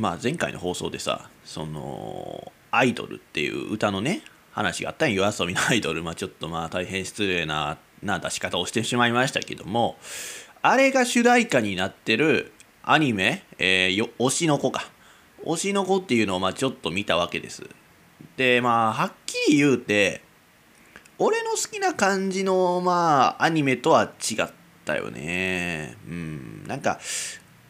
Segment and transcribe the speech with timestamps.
[0.00, 6.02] まあ前回の放送でさそのアイドルっていう歌のね話があったんよ夜遊びのアイドル。
[6.02, 9.98] まあちょっとまあ大変失礼なな出し方をしてしまいましたけども
[10.62, 12.52] あれが主題歌になってる
[12.82, 14.90] アニメ「えー、よ推しの子」か。
[15.44, 17.62] 推しの子っていうのをまあちょっと見たわけです。
[18.36, 20.22] でまあはっきり言うて
[21.18, 24.50] 俺の好きな感じのまあアニメとは違っ
[24.86, 25.96] たよね。
[26.08, 26.64] うん。
[26.66, 26.98] なんか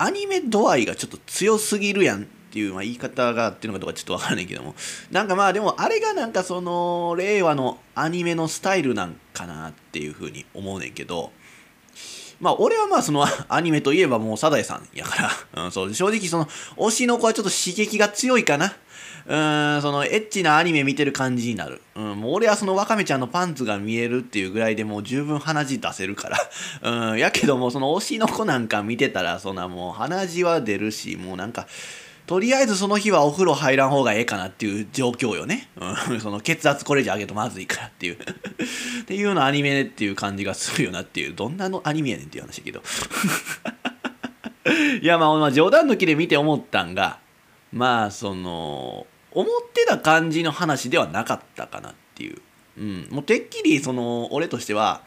[0.03, 4.75] アニメ度合いがちょっと強すぎるやんっていう、まあ、言い方があっていうのかどうかちょっとわからないけども。
[5.11, 11.33] なんかまあでもあれがなんかその令和のアニメのスタイルなんかなっていうふうに思うねんけど。
[12.41, 15.93] まあ俺はまあそのアニメといえばもうサザエさんやから、うん、そう。
[15.93, 16.47] 正直その
[16.79, 18.75] 推しの子はちょっと刺激が強いかな。
[19.31, 21.81] うん、そのエッチなアニメ見てる感じになる。
[21.95, 26.31] うん、もう俺はそのワカメちゃんのパンツが見えるっていうぐらいでもう十分鼻血出せるか
[26.83, 27.11] ら。
[27.11, 31.69] うん、やけどもその推しの子なんか見てたら、そんなもう鼻血は出るし、もうなんか、
[32.27, 35.69] とりあえずその日はお風呂入らん方がええかなっていう状況よね。
[36.09, 38.15] うん、その血圧これじゃ上げるとまずいからっていう
[39.03, 42.83] っていうようなアニメっていう感じがするよなっていう、どんなのアニメやねんっていう話だけど
[45.01, 47.21] いやまあ、まあ、冗談抜きで見て思ったんが、
[47.73, 52.39] まあその、思ってた感じの話ではなかったかなっていう。
[52.79, 53.09] うん。
[53.11, 55.03] もうてっきりその俺としては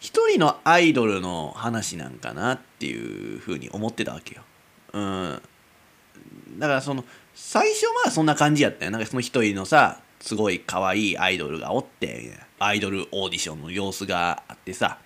[0.00, 4.42] 一人のアイドルの話なんかなっていうふうに思ってたわけよ。
[4.92, 5.42] うん。
[6.58, 7.04] だからその
[7.34, 8.90] 最初はそんな感じやったよ。
[8.90, 14.98] なんかその一人のさすごい可愛いアイドルがおってアイドルオーディションの様子があってさ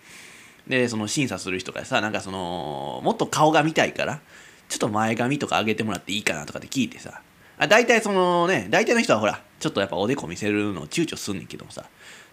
[0.68, 4.20] でその審査する人がさなんかそのもっと顔が見たいから
[4.68, 7.22] ちょっと前髪とか上げてもらっていいかなとかって聞いてさ
[7.58, 11.84] あ大体そのね、大体の人はほら、ちょっとやっぱおでこ見せるのを躊躇すんねんけどもさ、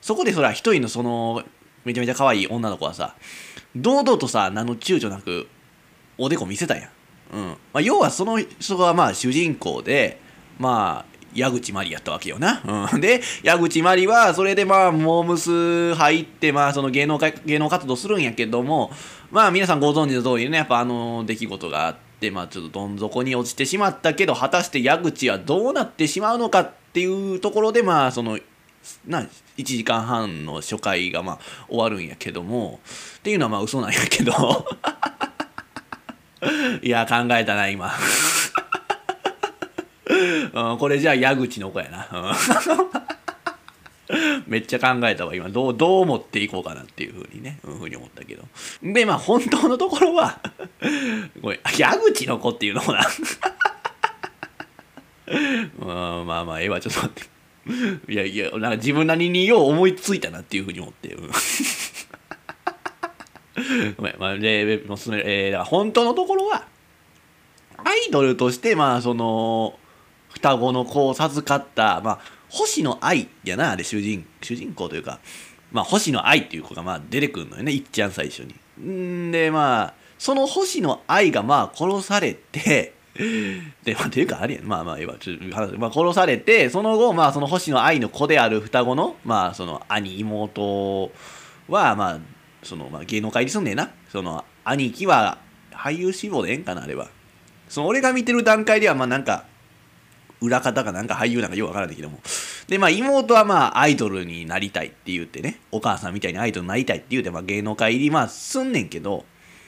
[0.02, 1.44] そこでそら一人のその、
[1.84, 3.16] めちゃめちゃ可愛い女の子はさ、
[3.76, 5.48] 堂々とさ、何の躊躇なく、
[6.18, 6.90] おでこ見せたんやん。
[7.34, 7.48] うん。
[7.50, 10.22] まあ、要はその人がまあ主人公で、
[10.59, 12.90] まあ、矢口まりやったわけよな。
[12.94, 13.02] うん。
[13.02, 18.92] で、矢口まりは、それでまあ、モームス入って、まあ、その芸能芸能活動するんやけども、
[19.31, 28.40] まあ、皆さんご存知の通りね、やっぱあの出来事があって、まあちょっとどん底に落ちてしまったけど果たして矢口はどうなってしまうのかっていうところでまあその
[29.08, 29.28] な
[29.58, 32.80] 1時間半の初回がまあ終わるんやけども
[33.18, 34.31] っていうのはまあ嘘なんやけど。
[36.81, 37.91] いや考えたな今。
[40.53, 42.36] うん、これじゃあ矢口の子やな。
[44.48, 45.50] めっちゃ考えたわ今。
[45.50, 48.44] どうどう持っていこうかなっていうふうにね、うん、ふうに思ったけど。
[48.84, 50.40] でまあ本当のところは
[51.42, 53.02] これ矢口の子っていうのもな。
[55.80, 57.36] まあまあまあええわちょっと待って。
[58.14, 61.32] いやいやなんか自分なりによう思いついたなっていうふうに思って、うん。
[63.98, 66.68] ごめん、まあ、で、もすえー、だから本当のところは、
[67.78, 69.80] アイドルとして、まあ、その、
[70.30, 75.19] 双子の子を授かった、まあ、星野愛やなあれ主人主人公というか、
[75.72, 78.56] まあ、星野愛っていう子がまあ出てくるのよねいっちゃん最初に。
[78.81, 82.94] んでまあその星野愛がまあ殺されて
[83.83, 91.12] で、まあ、ていうかあれやまあまあ、ちょっと話まあ、殺されてその後、まあ、その星野愛の子である双子の,、まあその兄妹
[91.69, 92.19] は、まあ
[92.63, 95.38] そのまあ、芸能界に住んでなその兄貴は
[95.72, 97.09] 俳優志望でええんかなあれは。
[97.69, 99.45] その俺が見てる段階ではまあなんか
[100.41, 102.19] 裏方かなんか俳優なんかよくわからないけども。
[102.68, 109.25] で、まあ妹はまあアイドルになりたいって言ってね、お母さんみたいにアイドルになりたいって言うて、まあ芸能界入りまあすんねんけど、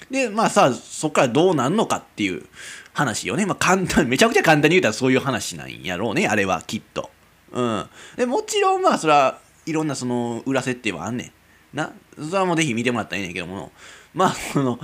[0.10, 2.46] で、まあさ、そっからどうなんのかっていう
[2.94, 3.46] 話よね。
[3.46, 7.10] まあ簡単、めちゃくちゃ簡単に言うたらそういう話なんやろうね、あれはきっと。
[7.52, 7.86] うん。
[8.16, 11.34] で、もちろんまあそれはいろんなその裏設定はあんね
[11.74, 11.78] ん。
[11.78, 13.72] な、それはもうぜひ見てもらったらいいねんけども、
[14.14, 14.80] まあその、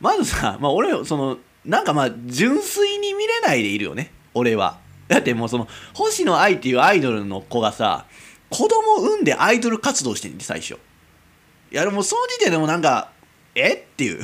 [0.00, 4.83] まずさ、まあ俺、その、なんかまあ純粋に見れないでいるよね、俺は。
[5.08, 8.06] だってもうその星野愛っていうアイドルの子がさ
[8.50, 10.74] 子供産んでアイドル活動してんね最初。
[10.74, 13.10] いやでもその時点でもなんか
[13.54, 13.74] え？
[13.74, 14.22] っていう。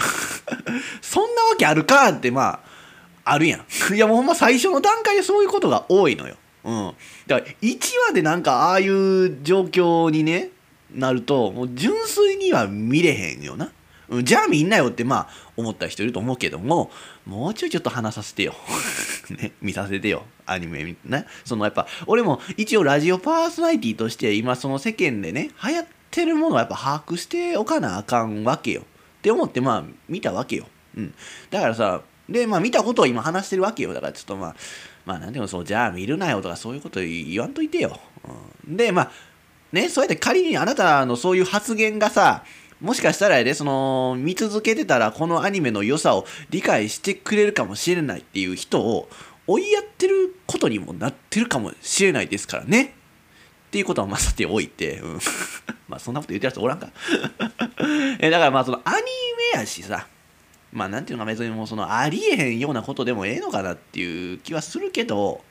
[1.02, 2.60] そんなわけあるかってま
[3.24, 3.64] ああるやん。
[3.94, 6.36] いやもうほんま最初の段階でそういうことが多いのよ。
[6.64, 6.94] うん。
[7.26, 10.50] だから1話でなんかああいう状況にね
[10.94, 13.72] なるともう純粋には見れへんよな。
[14.22, 16.90] じゃあみんなよってまあ思った人いると思うけども
[17.26, 18.54] もうちょいちょっと話させてよ。
[19.30, 20.24] ね 見させてよ。
[20.46, 28.82] アニメねそのやっぱ俺も一応ラジオパーソナリティとして今その世間でね流行ってるものはやっぱ把握しておかなあかんわけよ。
[28.82, 28.84] っ
[29.22, 30.66] て思ってまあ見たわけよ。
[30.96, 31.14] うん。
[31.50, 33.94] だからさでまあ見たことを今話してるわけよ。
[33.94, 34.56] だからちょっとまあ
[35.04, 37.98] まあなんていうのそうじゃあ見るなよとかそういうこと言わんといてよ、
[38.66, 39.10] うん、でまあ
[39.72, 42.44] ねそうやって仮にあなたのそういう発言がさ
[42.80, 49.08] もしかしたらやで、その、見続けてたらこのアニメの良さを理解してくれるかもしれないっていう人を
[49.46, 52.94] 追いやってることにもなってるかもしれないですからね。
[53.68, 55.20] っていうことはまさておいて、うん、
[55.88, 56.88] まあそんなこと言ってる人おらんか。
[58.18, 58.96] えだからまあそのアニ
[59.54, 60.06] メやしさ。
[60.72, 65.42] まあなんていうのか別にもうそのありえへんようなことでもええのかなっていう気はするけど。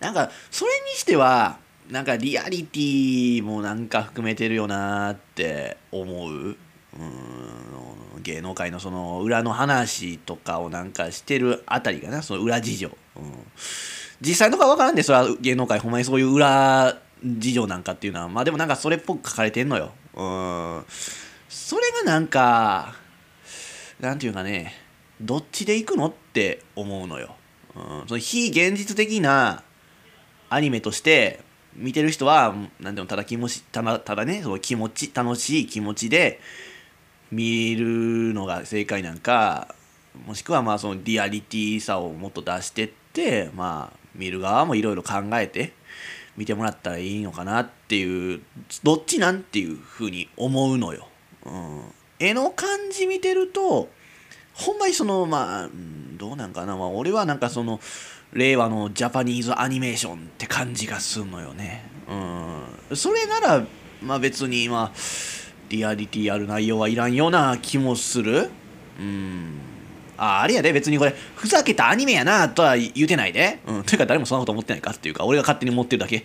[0.00, 1.58] なんかそれにしては
[1.90, 6.32] なんかリアリティもなんか含めてるよなって思う？
[6.32, 6.56] うん。
[8.22, 13.22] 芸能界のその裏の話とかをなんかしてるあたりがなその裏事情、うん、
[14.20, 18.28] 実際とか分からんでそれは芸能界ほんまにそういう裏事情なんかっていうのは。
[18.28, 19.92] まあでもなんかそれっぽく書かれてんのよ。
[20.14, 20.24] う
[20.80, 20.84] ん。
[21.48, 22.96] それがなんか
[24.00, 24.74] なんていうかね
[25.20, 27.36] どっちで行くのって思うのよ、
[27.76, 29.62] うん、その非現実的な
[30.50, 31.40] アニメとして
[31.76, 36.40] 見てる人は何でもただ気持ちただただねその気持ち楽しい気持ちで
[37.30, 39.74] 見るのが正解なんか
[40.26, 45.72] もしくはまあそのリアリティさをもっと出してってまあ見る側もいろいろ考えて
[46.36, 48.40] 見てもらったらいいのかなっていう
[48.82, 51.08] どっちなんていうふうに思うのよ。
[51.44, 51.82] うん、
[52.18, 53.88] 絵の感じ見てると
[54.54, 55.68] ほんまにそのまあ
[56.16, 57.80] どうなんかな、まあ、俺はなんかその
[58.32, 61.84] 令和のジャパニーズアニメーションって感じがすんのよね。
[62.08, 63.64] うん、それなら
[64.02, 64.98] まあ別にまあ
[65.68, 68.50] リアリティある内容はいらんような気もする。
[68.98, 69.60] うん
[70.18, 73.58] ああれやで別にこれふざけたアニメやなとは言うてないで。
[73.66, 73.82] うん。
[73.84, 76.18] というか誰もそんなこと思ってないかっていうか俺が勝手に思ってるだけ。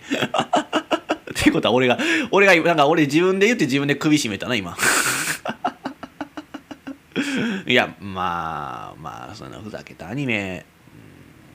[1.34, 1.98] ていうことは俺が
[2.30, 4.76] 俺がなんか俺自分で言って自分で首絞めたな今。
[7.66, 10.64] いやまあまあそのふざけたアニメ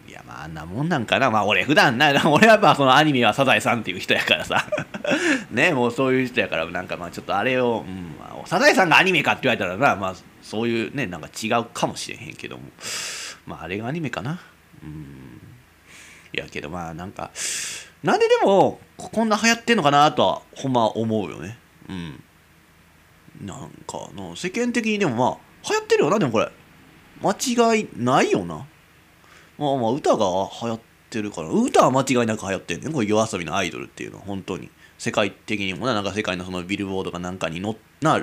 [0.07, 1.29] いやまああんなもんなんかな。
[1.29, 4.65] まあ俺普段な 俺はやっぱそのアニメはサザエさんっていう人やからさ。
[5.51, 12.63] ねもうそういう人やからなんかまあちょっとあれを、うんまあ、サザエさんがアニメかって言われたらなまあそういうねなんか違うかもしれへんけども。
[13.45, 14.39] まああれがアニメかな。
[14.81, 15.41] うん。
[16.33, 17.31] いやけどまあなんか
[18.03, 21.57] なんででもこんな流行ってんのかなとはほんま思うよね。
[21.89, 22.23] うん。
[23.41, 26.49] なんか世間的にでもまあ流行ってるよなでもこれ。
[27.21, 28.65] 間違いないよな。
[29.57, 30.25] まあまあ歌が
[30.61, 32.93] 流行ってるから歌は間違いなく流行ってんねん。
[32.93, 34.69] これ夜遊びのアイドルっていうのは本当に。
[34.97, 38.19] 世界的にもななんか世界のそのビルボードかなんかに乗な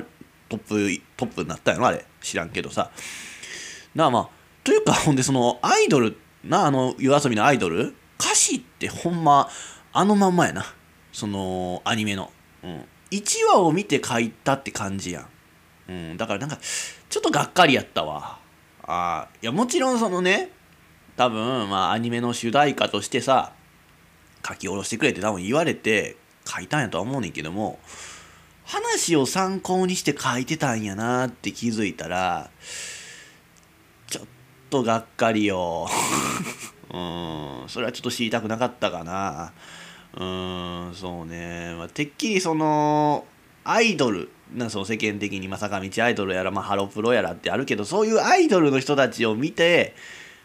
[0.49, 2.05] トップトップになったんやろあれ。
[2.21, 2.91] 知らんけどさ。
[3.95, 4.29] なあまあ
[4.65, 9.49] というか ほんでそのアイドルなあの夜遊びのアイドル歌詞ってほんま
[9.93, 10.65] あのまんまやな。
[11.13, 12.33] そのアニメの、
[12.65, 15.29] うん、1話を見て書いたって感じやん、
[15.89, 16.59] うん、だからなんか
[17.09, 18.39] ちょっとがっかりやったわ。
[18.87, 20.51] あいやもちろんそのね
[21.17, 23.53] 多分まあアニメの主題歌としてさ
[24.47, 27.79] 書き下ろしてくれって多分言われて書いたんやとは思うねんけども
[28.65, 32.51] 話を参考にして書いてたんやなって気づいたら
[34.07, 34.25] ちょっ
[34.71, 35.89] とがっかりよ。
[36.93, 39.53] うんそれはちょっと知りたくなかったかな。
[40.17, 43.27] うんそうね、まあ、てっきりその
[43.65, 49.97] アイドルなその世間的に、まあ、坂道アイドルやら、まあ、ハロプロやらってあるけどそういうアイドルの人たちを見て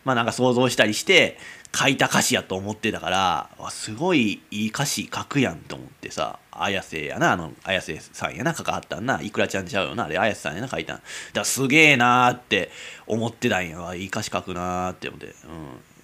[0.09, 1.37] まあなんか想像したりして
[1.71, 9.21] 書いた歌詞やと思ってたからすごいいい歌詞書くやんと思ってさ綾瀬やなあの綾瀬さんやな関わったんな。
[9.21, 10.95] いくらちゃんちゃうよなあれ綾瀬さんやな書いたん。
[10.95, 12.71] だからすげえなーって
[13.05, 15.27] 思ってたんやいい歌詞書くなーって思って。
[15.27, 15.33] うん。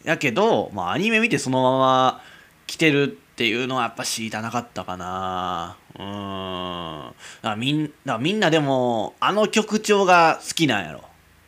[0.04, 2.22] やけどまあアニメ見てそのまま
[2.68, 5.78] 来てるっていうのはやっぱ知りたなかったかな。
[5.98, 7.12] うん。
[7.42, 11.02] だからみんみんなでもあの曲調が好きなんやろ。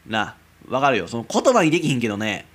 [0.08, 0.36] な。
[0.68, 1.08] わかるよ。
[1.08, 2.46] その言葉にできひんけどね。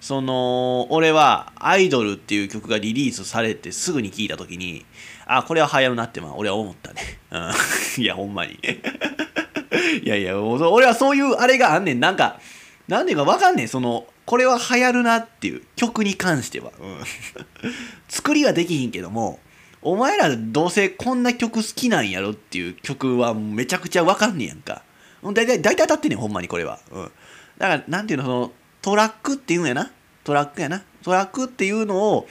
[0.00, 4.86] その俺は「アイドル」っていう曲がリリースされてすぐに聴いた時に
[5.26, 7.52] あこれは流行るなってまあ俺は思ったね、うん、
[8.02, 8.58] いやほんまに。
[10.02, 12.00] いやいや俺はそういうあれがあんねん。
[12.00, 12.40] なんか
[12.86, 13.68] なんでかわかんねん。
[13.68, 16.98] そのこれは流行るなっていう曲に関しては、うん、
[18.08, 19.40] 作りはできひんけども
[19.82, 24.82] お前らどうせこんな曲好きなんやろっていう曲はめちゃくちゃわかんねやんか。
[25.22, 27.10] 大体大体当たってねんほんまにこれは、うん。
[27.58, 29.90] だから、なんていうの、その、トラックっていうんやな。
[30.24, 30.82] トラックやな。
[31.02, 32.28] トラックっていうのを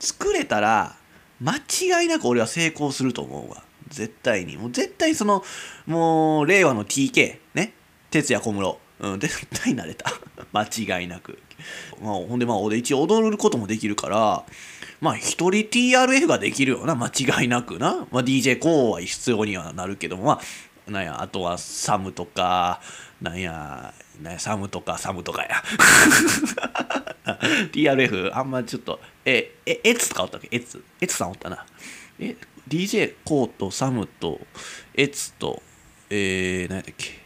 [0.00, 0.96] 作れたら、
[1.40, 3.62] 間違いなく俺は成功すると思うわ。
[3.88, 4.56] 絶対に。
[4.56, 5.44] もう絶対その、
[5.86, 7.72] もう、令和の TK、ね。
[8.10, 8.78] 哲也小室。
[9.00, 10.12] うん、絶対慣れた。
[10.52, 11.38] 間違いなく。
[12.02, 14.44] まあ、ほんで、まあ、俺一応踊ることもできるから、
[15.00, 18.06] まあ、一人 TRF ができるよな、間違いなくな。
[18.10, 20.40] まあ、DJ コーは必要にはなるけども、ま
[20.88, 22.80] あ、なんや、あとはサムとか、
[23.22, 25.62] なんや、ね、サムとかサムとかや。
[27.72, 30.48] TRF あんまちょっとええエツとかおったっけ？
[30.50, 31.64] エツエツさんおったな。
[32.18, 32.36] え
[32.68, 34.40] DJ コーとサムと
[34.94, 35.62] エツと
[36.10, 37.18] えー、何やったっけ？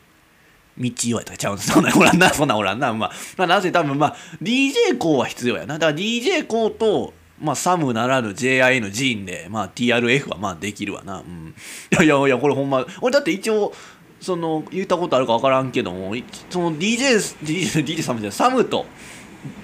[0.78, 2.30] 道をやったちゃうんそんなんおらんな。
[2.30, 2.92] そんなんおらんな。
[2.92, 5.78] まあ、まあ、なぜ多分まあ DJ コーは必要やな。
[5.78, 11.18] だから DJ コーとまあ、サムならぬ JIN ジーンで、まあ、TRF はまあできるわな。
[11.18, 11.52] うん。
[11.92, 13.75] いやいやいや、これほんま、俺だって一応、
[14.23, 16.14] その、言ったことあるか分からんけども、
[16.49, 18.87] その DJ、DJ、DJ サムじゃない、サムと、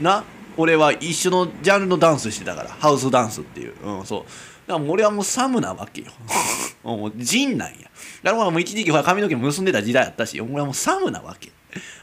[0.01, 0.25] な、
[0.57, 3.75] 俺は一緒のジャンルのダンスしてたから、ハウスダンスっていう。
[3.83, 4.23] うん、そう。
[4.67, 6.09] だから俺はもうサムなわけよ。
[6.83, 7.89] もうジンなんや。
[8.25, 11.53] だからもう一時期髪の毛結んでた時代やったし、俺はもうサムなわけ。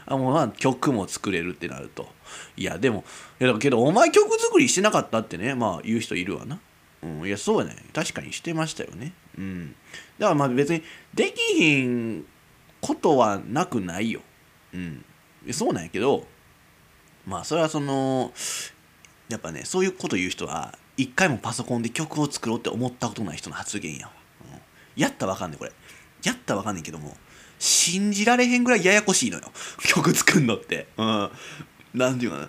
[0.06, 2.08] あもうまあ曲も作れるってなると。
[2.56, 3.04] いや、でも、
[3.38, 6.58] いやだけど、お前曲作りしてなかったってね、まあ言う人いるわな。
[7.02, 7.76] うん、いや、そうやね。
[7.92, 9.12] 確かにしてましたよね。
[9.36, 9.74] うん。
[10.18, 10.82] だからまあ別に、
[11.12, 12.24] できひん
[12.86, 14.20] ことはなくないよ。
[14.72, 15.04] うん。
[15.50, 16.24] そうなんやけど、
[17.26, 18.32] まあそれはその、
[19.28, 24.12] やっぱね、そういうこと言う人は、一回もパソコンで曲を作ろうって思ったことない人の発言やわ。
[24.52, 24.54] う
[24.98, 25.72] ん、やったわかんねん、これ。
[26.22, 27.16] やったわかんねんけども、
[27.58, 29.50] 信じられへんぐらいややこしいのよ。
[29.82, 30.86] 曲作んのって。
[30.96, 31.30] うん。
[31.92, 32.48] なんていうかな。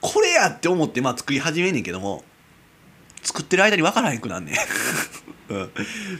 [0.00, 2.24] これやって思って、まあ作り始めんねんけども、
[3.24, 4.54] 作ってる間に分からへんくなんねん。
[5.52, 5.72] うん、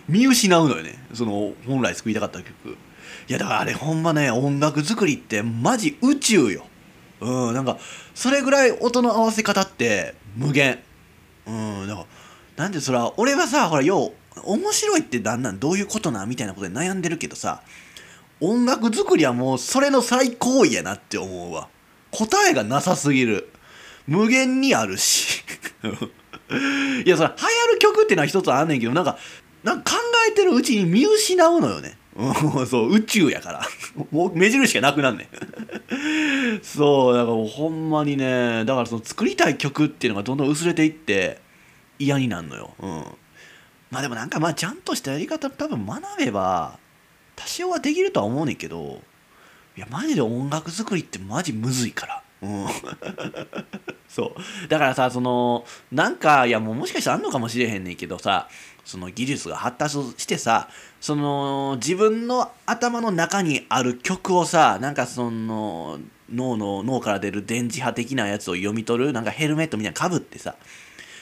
[0.09, 1.07] 見失うのよね。
[1.15, 2.77] その、本来作りたかった曲。
[3.29, 6.65] いや、だからあれほんまね、音楽作りってマジ宇宙よ。
[7.21, 7.79] うん、なんか、
[8.15, 10.81] それぐらい音の合わせ方って無限。
[11.47, 12.07] うん、だから、
[12.57, 17.63] なんでそら、俺はさ、ほら、よう、面白いってだんだんどういうことなみたいなことで悩んでるけどさ、
[18.41, 21.69] 音楽作りはもうそれの最高位やなって思うわ。
[22.11, 23.49] 答えがなさすぎる。
[24.07, 25.45] 無限にあるし。
[27.05, 29.19] いや、それ、流行る曲ってのは一つあんねんけど、なんか、
[29.63, 31.97] なんか考えてるうちに見失うのよね。
[32.17, 33.63] うん、 そう、宇宙やから。
[34.11, 35.29] もう目印がなくなんねん。
[36.63, 41.41] そう、だからもうほんまにね、だからその作りたい曲っていうのがどんどん薄れていって
[41.99, 42.75] 嫌になるのよ。
[42.81, 43.05] うん。
[43.91, 46.79] まあでもなんかまあちゃんとしたやり方多分学べば
[47.37, 49.03] 多少はできるとは思うねんけど、
[49.77, 52.23] いやマジで音楽作りってマジむずいから。
[52.43, 52.67] うん、
[54.09, 58.49] そうだからさそのなんかいやもうもしかしたらあんのかもしれへんねんけどさ
[58.85, 60.69] その技術が発達してさ
[61.01, 65.99] その自分の頭の中にある曲をさなんかその
[66.33, 70.57] 脳の脳から出る電磁波的なやつを読み取るなんかヘルメットみたいなかぶってさ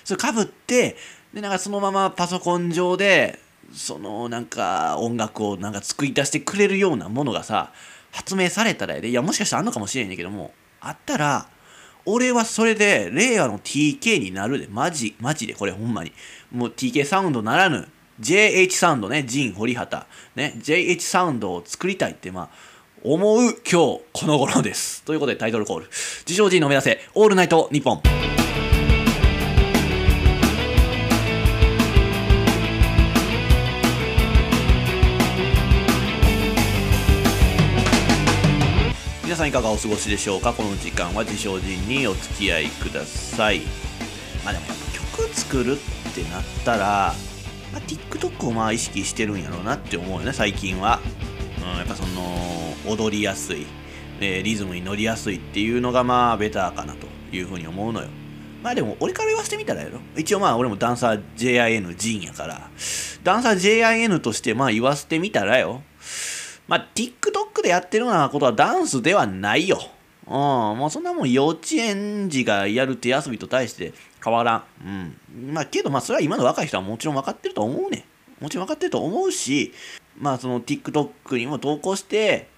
[0.04, 0.96] それかぶって
[1.34, 3.38] でなんかそのままパソコン上で
[3.72, 7.72] そのなんか音楽をなんか作り出してくれるようなものがさ
[8.10, 9.08] 発明されたらやで。
[9.08, 11.48] いやもしかしたらあんのかもしれんねんけどもあったら
[12.06, 14.66] 俺はそれで令和の TK になるで。
[14.68, 16.12] マジマジでこれほんまに。
[16.50, 17.88] もう TK サウンドならぬ
[18.20, 20.04] JH サウンドねジン堀畑
[20.34, 22.48] ね JH サウンドを作りたいってまあ
[23.02, 25.02] 思う今日この頃です。
[25.04, 25.86] ということでタイトルコール。
[26.26, 28.02] 自称人の目指せオールナイトニッポン。
[39.40, 40.52] さんいかがお過ごしでしょうか？
[40.52, 43.60] この時間は自称人にお付き合いください。
[44.44, 47.14] まあでもやっぱ曲作るってってなったら、
[47.72, 51.00] まあ、TikTok をまあ意識してるんやろうなって思うよね最近は、
[51.62, 53.66] うん、やっぱその踊りやすい、
[54.20, 58.08] えー、リズムに乗りやすいっていうのがまあベターかなというふうに思うのよ。
[58.62, 60.00] まあでも俺から言わせてみたらやろ。
[60.16, 62.68] 一応まあ俺もダンサー JIN ジンやから。
[63.24, 65.82] ダンサー JIN としてまあ言わせてみたらよ。
[66.68, 69.80] まあ、TikTok でやってるようなことはダンスではないよ。
[70.26, 70.32] うん、
[70.78, 74.64] もうそんなもん幼稚園児がやる手遊びと対して変わらん。
[74.84, 75.54] うん。
[75.54, 78.04] まあけど、まあそれは今の若い人はもちろん分かってると思うね。
[78.40, 79.72] もちろん分かってると思うし、
[80.18, 82.48] まあその TikTok にも投稿して、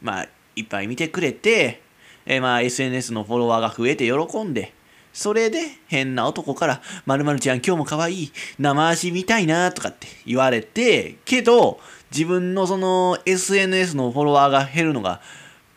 [0.00, 1.82] まあいっぱい見てくれて、
[2.26, 4.72] え、まあ SNS のフォロワーが増えて喜んで、
[5.12, 11.80] それで変な男から、まるちゃん今日も可愛い、生足見たいなとかって言われて、けど、
[12.12, 15.20] 自分のその SNS のフォロワーが減るのが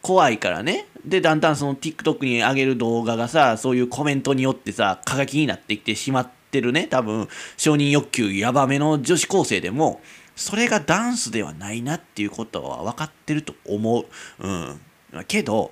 [0.03, 0.85] 怖いからね。
[1.05, 6.87] で、だんだんその TikTok に上げる動画がさ、そういうコメントによってさ、過激になってきてしまってるね。
[6.87, 10.01] 多分、承認欲求やばめの女子高生でも、
[10.35, 14.05] それがダンスではないなっていうことは分かってると思う。
[14.39, 14.79] うん。
[15.27, 15.71] けど、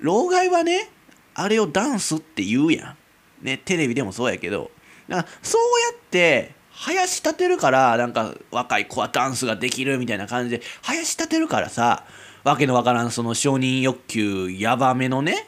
[0.00, 0.90] 老害はね、
[1.34, 2.96] あれをダンスって言うや
[3.40, 3.44] ん。
[3.46, 4.72] ね、テレビでもそうやけど、
[5.08, 5.60] だからそう
[5.92, 12.04] やって林立てるからなんか若い子はダンスができるみたいな感じで林立てるからさ
[12.42, 15.46] わけのわからんその承認欲求やばめのね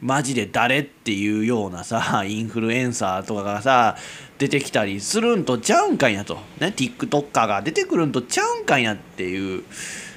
[0.00, 3.96] マジで誰っていうようなさ インフルエンサーとかがさ
[4.38, 6.34] 出てきたりするんとちゃうんかいなと。
[6.58, 9.62] ね TikToker が出てくるんとちゃうんかいなっていう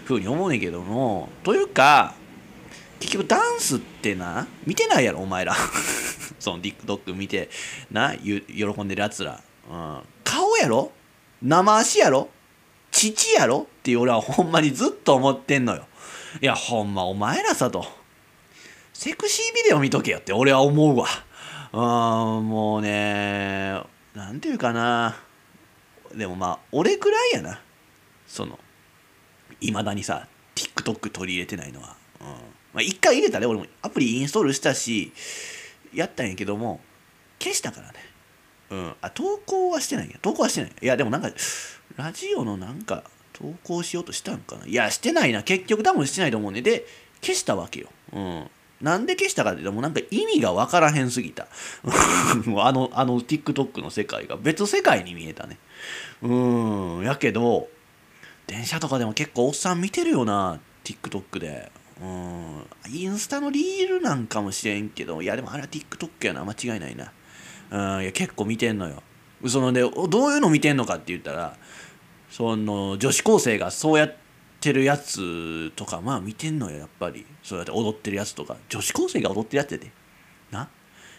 [0.06, 1.30] ふうに思うねんけども。
[1.44, 2.16] というか
[3.00, 5.56] 結局ダンスってな見てないやろお前ら。
[6.40, 7.50] その TikTok 見て
[7.92, 8.34] な喜
[8.82, 9.40] んでるやつら、
[9.72, 10.92] うん、顔やろ？
[11.42, 12.30] 生足やろ？
[13.14, 13.68] 父やろ？
[13.70, 15.86] って俺はほんまにずっと思ってんのよ。
[16.42, 17.86] いやほんまお前らさと。
[18.94, 21.08] セクシービデオ見とけよって俺は思うわ。
[21.74, 21.78] う
[22.42, 23.82] んもうね
[24.14, 25.18] なんていうかな。
[26.14, 27.62] でもまあ俺くらいやな。
[28.28, 28.58] その
[29.62, 31.98] いまだにさ TikTok 取り入れてないのは。
[32.22, 32.28] うん。
[32.28, 32.34] ま
[32.78, 33.46] あ一回入れたね。
[33.46, 35.12] 俺もアプリインストールしたし
[35.94, 36.80] やったんやけども
[37.40, 38.00] 消したからね。
[38.76, 38.94] うん。
[39.02, 40.72] あ投稿はしてないんや投稿はしてない。
[40.82, 41.30] いやでもなんか
[41.96, 43.04] ラジオのなんか
[43.34, 44.66] 投稿しようとしたんかな。
[44.66, 45.44] いやしてないな。
[45.44, 46.62] 結局多分してないと思うね。
[46.62, 46.86] で
[47.22, 47.90] 消したわけよ。
[48.14, 48.50] うん。
[48.82, 51.48] なんで消したかっていうともうなんか意味が分からへんすぎた。
[52.46, 54.36] もうあのあの TikTok の世界が。
[54.36, 55.58] 別世界に見えたね。
[56.22, 57.04] うん。
[57.04, 57.70] やけど
[58.48, 61.72] 電車とかでも結構おっさん見てるよな TikTok で。
[62.02, 62.66] うん。
[62.92, 65.22] インスタのリールなんかもしれんけど。
[65.22, 66.44] いやでもあれは TikTok やな。
[66.44, 67.12] 間違いないな。
[67.72, 69.02] うんいや結構見てんのよ。
[69.48, 71.56] そのでどういうの見てんのかって言ったら
[72.30, 74.16] その女子高生がそうやっ
[74.60, 77.26] てるやつとかまあ見てんのよやっぱり。
[77.44, 78.58] そうやって踊ってるやつとか。
[78.70, 79.92] 女子高生が踊ってるやつやで。
[80.52, 80.70] な？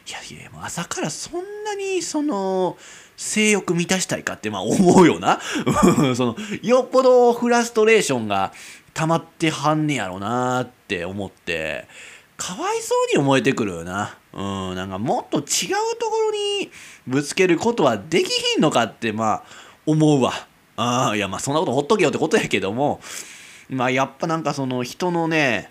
[0.08, 2.76] いやいやも朝からそんなにその
[3.16, 5.40] 性欲満たしたいかってまあ思うよな。
[6.14, 8.52] そのよっぽどフラストレーションが
[8.94, 11.88] 溜まってはんねやろなって思って。
[12.36, 14.16] かわいそうに思えてくるよな。
[14.32, 15.44] うんなんかもっと違う
[15.98, 16.70] ところに
[17.06, 19.42] ぶつけることはできひんのかってまあ
[19.86, 20.32] 思うわ。
[20.76, 23.00] ああいやまあそんなことほっとけよってことやけども
[23.70, 25.70] まあやっぱなんかその人のね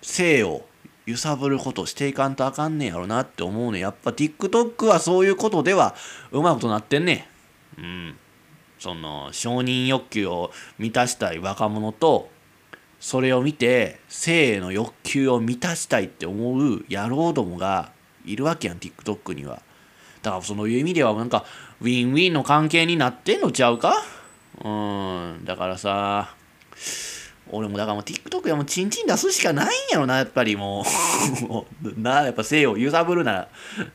[0.00, 0.62] 性を
[1.04, 3.80] 揺さぶることしていかんとあかんねやろなって思うね。
[3.80, 5.94] やっぱ TikTok はそういうことでは
[6.32, 7.28] うまいことなってんね。
[7.76, 8.16] うん。
[8.78, 12.30] その承認欲求を満たしたい若者と
[13.00, 17.90] それを見て性の欲求を満たしたいって思う野郎どもが
[18.24, 19.62] いるわけやん TikTok には。
[20.22, 21.46] だからそのいう意味ではなんか
[21.80, 23.94] ウィンウィンの関係になってんのちゃうか？
[24.62, 26.34] うんだからさ
[27.48, 30.84] 俺もだからもう TikTok でもうチンチン出すしかないんやろなやっぱりも
[31.82, 31.90] う。
[31.98, 33.48] なやっぱ性を揺さぶるなら。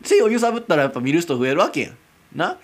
[0.04, 1.98] 性を揺さぶったらやっぱ見る人増えるわけやん。
[2.34, 2.48] な？
[2.48, 2.60] だか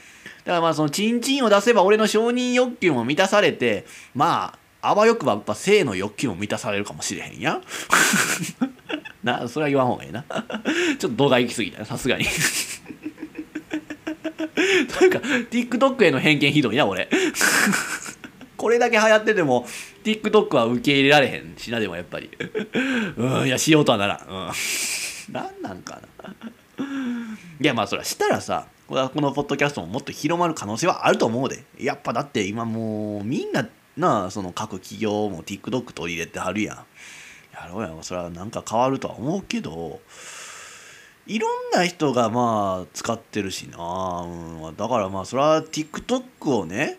[0.45, 7.63] らまあそのチンチンを出せば俺の承認欲求も満たされてまああわよくばやっぱ性の欲求も満たされるかもしれへんやん。
[9.23, 10.25] なそれは言わんほうがいいな。
[10.97, 12.25] ちょっと動画行き過ぎたさすがに。
[14.97, 17.07] というか TikTok への偏見ひどいな俺。
[18.57, 19.67] これだけ流行ってても
[20.03, 22.31] TikTok は受け入れられへんしなでもやっぱり。
[23.17, 24.51] うんいやしようとはならん、うん、
[25.31, 26.33] 何なんかな。
[27.59, 31.63] いやまあそれはしたらさこのポッドキャストももっと広まる可能性はあると思うで。
[31.79, 33.67] やっぱだって今もうみんな
[33.97, 36.77] なあその各企業も TikTok 取り入れてはるやん。
[37.53, 39.99] やろうやんそれはなんか変わるとは思うけど
[41.27, 43.77] いろんな人がまあ使ってるしな、
[44.25, 46.23] うん、だからまあそれは TikTok
[46.55, 46.97] をね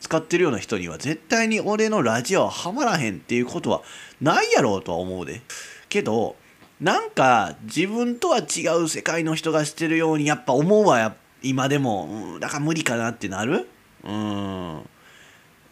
[0.00, 3.82] 使ってるような人には絶対に俺のラジオはハマらへんっていうことは
[4.20, 5.42] ないやろうとは思うで。
[5.88, 6.36] けど
[6.80, 10.98] なんか自分とは違う世界の人がしてるようにやっぱ思うわ。
[10.98, 13.68] や今でも、うん、だから無理かなってなる？
[14.04, 14.82] うん。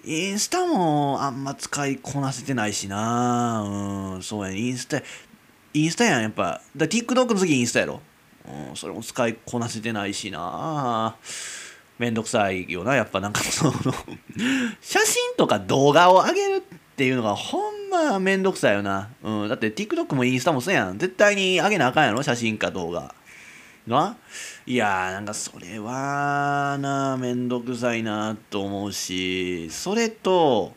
[0.04, 3.62] インスタもあんま使いこなせてないしな。
[4.14, 4.58] うんそうやね。
[4.58, 5.00] インスタ
[5.74, 6.60] インスタやんやっぱ。
[6.76, 8.00] だ TikTok の次インスタやろ。
[8.44, 11.14] うんそれも使いこなせてないしな。
[11.98, 13.72] めんどくさいよなやっぱなんかその。
[14.80, 20.98] 写真とか動画を上げるっていうのがほんまめんどくさいよな、うん、だって TikTok もインスタもそうやん。
[20.98, 23.14] 絶対に上げなあかんやろ写真か動画。
[23.86, 24.16] な。
[24.66, 30.74] いやーなんかそれはなめんどくさいなと思うしそれと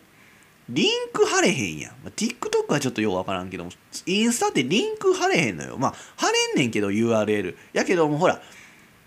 [0.69, 3.69] リンク貼れへんやん、まあ、TikTok はちょっとようわからんけども
[4.07, 5.77] インスタってリンク貼れへんのよ。
[5.77, 8.41] まあ貼れんねんけど URL やけどもほら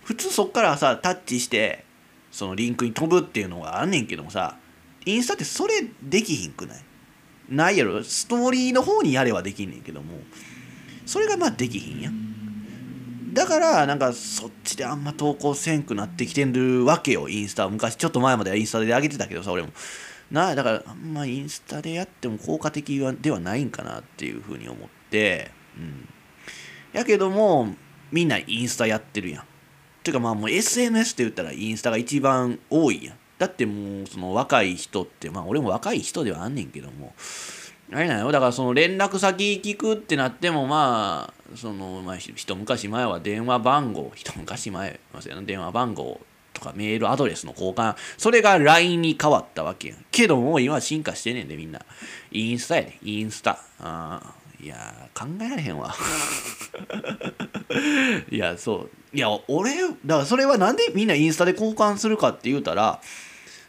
[0.05, 1.85] 普通そっからさタッチして
[2.31, 4.57] そのリンクに飛ぶっていうのがあんねんけどもさ
[5.05, 6.79] インスタってそれできひんくない？
[7.49, 8.05] ないやろ。
[8.05, 10.19] ストーリーの方にやればできんねんけども
[11.07, 12.15] それがまあできひんやん。
[13.33, 19.69] だからなんかそっちであんま投稿せんくなってきてるわけよインスタ昔ちょっと前まではインスタで上げてたけどさ俺も。
[20.31, 25.51] なだからあんまインスタでやっても効果的ではないんかなっていうふうに思って。
[25.77, 26.09] うん。
[26.93, 27.75] やけども
[28.11, 29.45] みんなインスタやってるやん。
[30.03, 33.17] ていうかまあもう SNS って言ったらインスタが一番多いやん。
[33.39, 37.15] だってもうその若い人ってまあ俺も若い人ではあんねんけども。
[37.91, 45.01] あれなよだからその連絡先聞くってなってもまあそのまあ一昔前は電話番号一昔前
[45.47, 46.21] 電話番号
[46.59, 50.05] とかメールアドレスの交換それが LINE に変わったわけやん。
[50.11, 51.81] けども今進化してねんでみんな。
[52.31, 53.59] インスタやでインスタ。
[53.81, 55.95] あいや考えられへんわ。
[58.31, 59.17] いやそう。
[59.17, 63.01] いや俺だからそれはなんでみんなインスタで交換するかって言うたら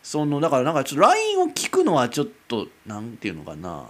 [0.01, 3.85] そのだからなんかちょっと LINE を聞くのはちょっとなんていうのかな。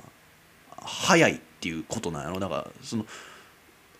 [0.89, 2.39] 早いっていうことなんやろ。
[2.39, 3.05] だからその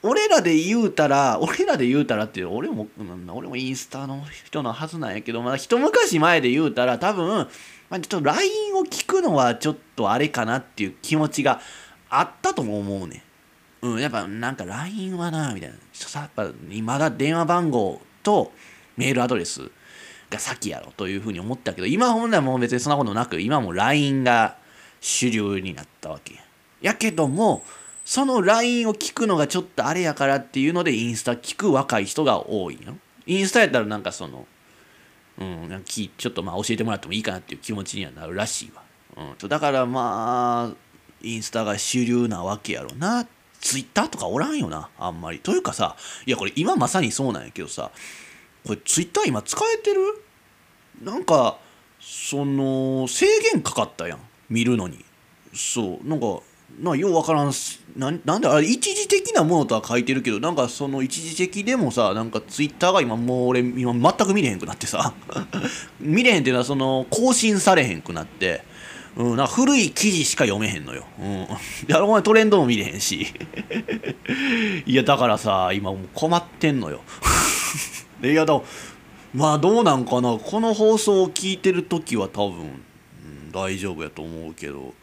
[0.02, 2.88] 俺らで言うたら 俺らで言うたらって俺も
[3.28, 7.48] 俺もインスタの人のはずなんやけどまあ一昔前で言うたら多分、
[7.90, 11.62] まあ、ちょっと LINE を聞くのはちょっとあれかなっていう気持ちが
[12.10, 13.24] あったとも思うね
[13.82, 15.76] うん、やっぱなんか LINE はなみたいな。
[15.94, 16.50] さやっぱ
[16.84, 18.52] まだ電話番号と
[18.98, 19.72] メールアドレス
[20.30, 24.58] が先やろというふうに思ったけど今本来もう別にそんなことなく今も LINE が
[25.02, 26.42] 主流になったわけや。
[26.82, 27.64] やけども
[28.06, 34.48] その LINE を聞くのがちょっとあれやからっていうのでインスタ聞く若い人が多いよインスタやったらなんかその
[35.38, 38.84] うんちょっとまあ教えてもらってもいいかなっていう気持ちにはなるらしいわ、
[39.42, 40.76] うん、だからまあ
[41.22, 43.28] インスタが主流なわけやろな。
[43.62, 45.40] ツイッターとかおらんよなあんまり。
[45.40, 47.92] というかさいやこれ今まさにそうなんやけどさ
[48.66, 50.02] これツイッター今使えてる？
[51.04, 51.58] なんか
[52.00, 54.20] その制限かかったやん。
[54.50, 55.04] 見るのに。
[55.54, 56.40] そうなんか
[56.80, 57.52] なようわからん
[57.98, 65.14] ななんであれ一時的なものとは書いてるけどなんかその一時的でもさなんかツイッターが今もう俺今全く見れへんくなってさ
[66.00, 68.64] 見れへんっていうのはその更新されへんくなって
[69.18, 71.04] うん、な古い記事しか読めへんのよ。
[71.20, 71.26] うん。
[71.28, 71.48] い
[71.88, 73.28] や、お前トレンドも見れへんし。
[74.86, 77.02] いや、だからさ、今もう困ってんのよ。
[78.24, 78.62] いや、だ
[79.34, 80.38] まあどうなんかな。
[80.38, 84.94] この放送を聞いてる時は多分、うん、大丈夫やと思うけど、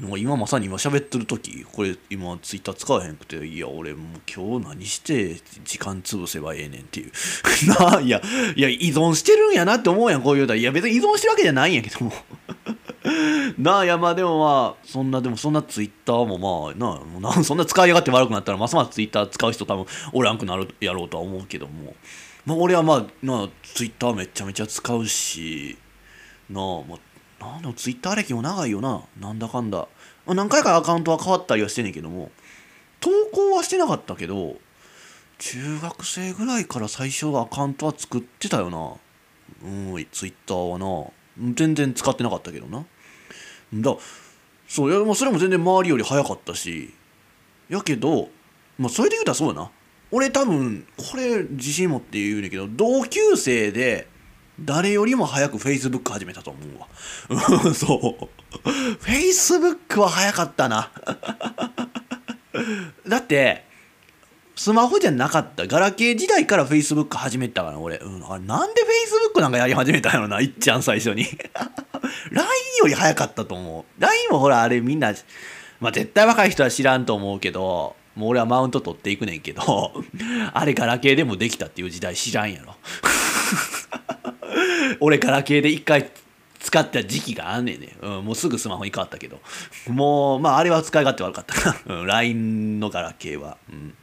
[0.00, 7.12] なんか今まさに今喋ってる時、これ今ツイッター使わへんくて、いや、俺もう今日何して時間潰せばええねんっていう。
[7.66, 8.22] なあ、いや、
[8.54, 12.12] いや、依存してるんやなって思うやん、こういうのいや、別に依存してるわけじゃないんやけども。
[13.58, 21.96] なあ、いや、まあでもまあ、そんな、でもそんなツイッターもまあ、なあ、なそんな使いやがって悪くなったら、ますますツイッター使う人多分おらんくなるやろうとは思うけども。
[22.46, 25.76] まあ俺はまあ、なあ、ツイッターめちゃめちゃ使うし、
[26.48, 26.98] なあ、まあ、
[27.40, 29.02] なんだツイッター歴も長いよな。
[29.20, 29.88] なんだかんだ。
[30.26, 32.30] 何回かアカウントは変わったりはしてんねんけども、
[33.00, 34.56] 投稿はしてなかったけど、
[35.38, 38.94] 中学生ぐらいから最初はアカウントは作ってたよな。
[39.64, 41.10] うん、ツイッターはな。
[41.54, 42.84] 全然使ってなかったけどな。
[43.74, 43.96] だ
[44.66, 46.92] そういや、まあ、それも全然周りより早かったし、
[47.68, 48.28] やけど、
[48.78, 49.70] まあ、それで言うたらそうやな。
[50.10, 54.08] 俺多分、これ自信持って言うねんけど、同級生で、
[54.60, 57.74] 誰よりも早く Facebook 始めたと思うわ。
[57.74, 58.68] そう。
[59.00, 60.90] Facebook は早かったな。
[63.06, 63.64] だって、
[64.56, 65.68] スマホじゃなかった。
[65.68, 67.98] ガラケー時代から Facebook 始めたから、俺。
[67.98, 68.82] うん、あれなんで
[69.34, 71.24] Facebook なんかやり始めたんやろな、いっちゃん最初に。
[72.32, 72.48] LINE
[72.80, 74.02] より早かったと思う。
[74.02, 75.14] LINE もほら、あれみんな、
[75.78, 79.92] まあ絶対若い人は知らんと思うけど、もう俺はマウント取っていくねんけど、
[80.52, 82.74] あれガラケーでもできたっていう時代知らんやろ。
[85.00, 86.10] 俺ガラケーで一回
[86.58, 89.40] 使った時期があんねんね、うん、もうすぐスマホに変わったけど。
[89.88, 93.94] もうまああれは使い勝手悪かったな、うん、LINE のガラケーは、うん、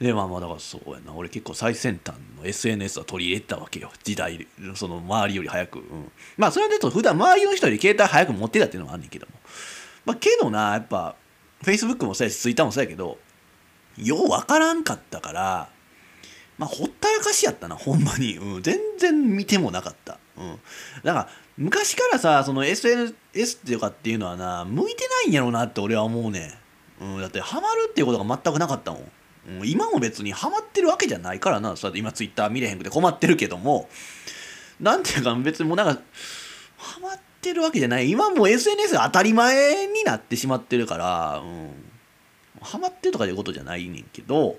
[0.00, 1.12] でまあまあだからそうやな。
[1.14, 3.92] 俺結構最先端の SNS は取り入れてたわけよ。
[4.02, 9.32] 時代その周りより早く、うん、まあそれでと普段周りの人より携帯早く持ってたっていうのはあんねんけども。
[10.04, 11.14] まあけどなやっぱ
[11.62, 13.18] Facebook もそうやし Twitter もそうやけど
[13.96, 15.68] よう分からんかったから
[16.58, 20.18] まあほったらかしやったなほんまに、うん、全然見てもなかった。
[20.36, 20.58] うん。
[21.04, 26.58] だから昔からさその SNS っていうかっていうのはな向いてないんやろうなって俺は思うね
[27.00, 29.02] うん、だってハマるっていうことが全くなかったもん、
[29.60, 31.76] うん、今も別にハマってるわけじゃないからな。
[31.76, 33.88] そうやって今ツイッター見れへんくて困ってるけども。
[34.80, 36.02] なんていうか別にもうなんか
[36.76, 38.10] ハマってるわけじゃない。
[38.10, 41.70] 今も SNS が当たり前になってしまってるからうん。
[42.60, 44.56] ハマってるとかいうことじゃないねんけど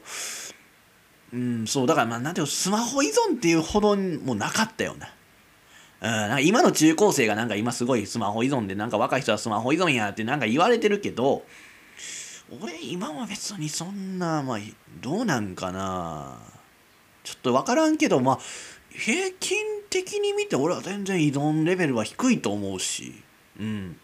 [1.33, 5.13] うん、そう、だからまあ、なんていうの、スマホ依存っていうほどもなかったよな。
[6.01, 11.43] うん、なんか今の中高生がなんか今すごいスマホ依存で、なんか若い人はスマホ依存やってなんか言われてるけど、
[12.61, 14.59] 俺今は別にそんな、まあ、
[15.01, 16.37] どうなんかな。
[17.23, 18.39] ちょっとわからんけど、まあ、
[18.89, 19.57] 平均
[19.89, 23.13] 的に見て俺は全然依存レベルは低いと思うし、
[23.59, 23.97] うん。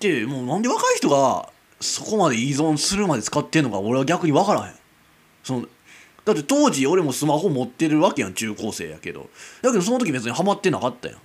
[0.00, 4.74] で、もうなんで若い人がそこまで依存するまで使ってんのか俺は逆にわからへん。
[5.42, 5.66] その
[6.28, 9.30] だって当時俺もスマホ持ってるわけやん中高生やけど。
[9.62, 11.18] だけどその時別にハマってなかったやん。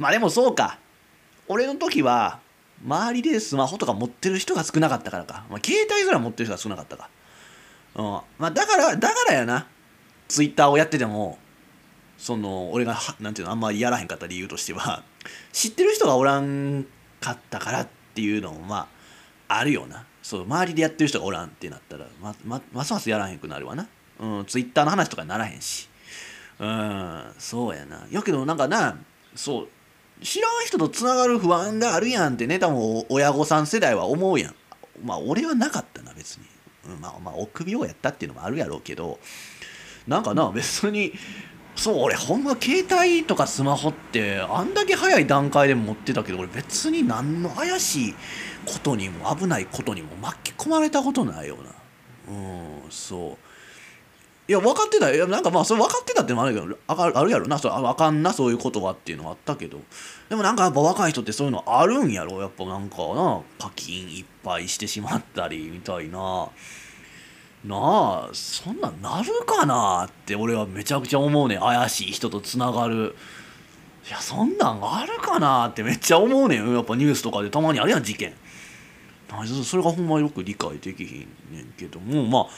[0.00, 0.80] まあでもそうか。
[1.46, 2.40] 俺の時は
[2.84, 7.08] 周りでスマホとか持ってる人が少なかったからか、まあ、携帯すら持ってる人が少なかったか。
[7.94, 8.04] うん。
[8.04, 9.68] まあだからだからやな。
[10.26, 11.38] ツイッターをやってても
[12.18, 15.04] その俺がなんていうのあんまりやらへんかった理由としては
[15.52, 16.84] 知ってる人がおらん
[17.20, 18.88] かったからっていうのもま
[19.46, 20.04] ああるよな。
[20.20, 23.86] そう周りでやってる人がおらんってなったらままますますやらへんくなるわな。
[24.20, 25.88] うん、ツイッターの話とかにならへんし。
[26.58, 28.06] うん、そうやな。
[28.10, 28.98] やけどなんかな、
[29.34, 29.68] そう、
[30.24, 34.54] 知らん人とつながる不安があるやんってね、多分親御さん世代は思うやん。
[35.04, 36.44] まあ俺はなかったな別に、
[36.86, 39.18] うん、まあまあ臆病やったっていうのもあるやろうけど
[40.06, 41.12] なんかな別に
[41.76, 48.14] そう俺ほんま携帯とかスマホってあんだけ早い段階で持ってたけど俺別に何の怪しい
[48.66, 53.47] ことにも危ないことにも巻き込まれたことないよなうんそう
[54.48, 55.14] いや分かってた。
[55.14, 57.58] いやなんかまあそれ分かってたってのもあるけどああるやろな。
[57.58, 59.78] それあかんなそういうことはっていうのはあったけど。
[60.30, 62.40] でもなんかやっぱ若い人ってそういうのあるんやろ。
[62.40, 63.42] やっぱなんかな。
[63.58, 66.48] 課金いっぱいしてしまったりみたいな。
[67.64, 71.58] なあそんなんなるかなって俺はめちゃくちゃ思うね。
[71.58, 73.14] 怪しい人とつながる。
[74.08, 76.74] いやそんなんあるかなってめっちゃ思うねん。
[76.74, 78.32] やっぱニュースとかでたまにあるやん事件。
[79.62, 82.24] それがほんまよく理解できひんねんけども。
[82.24, 82.52] まあ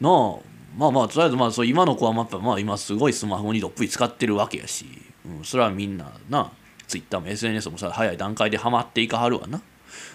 [0.00, 4.86] なあまあまあとりあえずまあそう今の子はやっぱまあ今すごいスマホにどっぷり使ってるわけやし、
[5.24, 6.52] うん、それはみんなな
[6.86, 9.62] ツイッターも SNS もさ早い段階でハマっていかはるわな。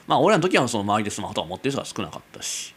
[0.06, 2.76] まあ俺らの時はその周りでスマホとか持ってる人が少なかったし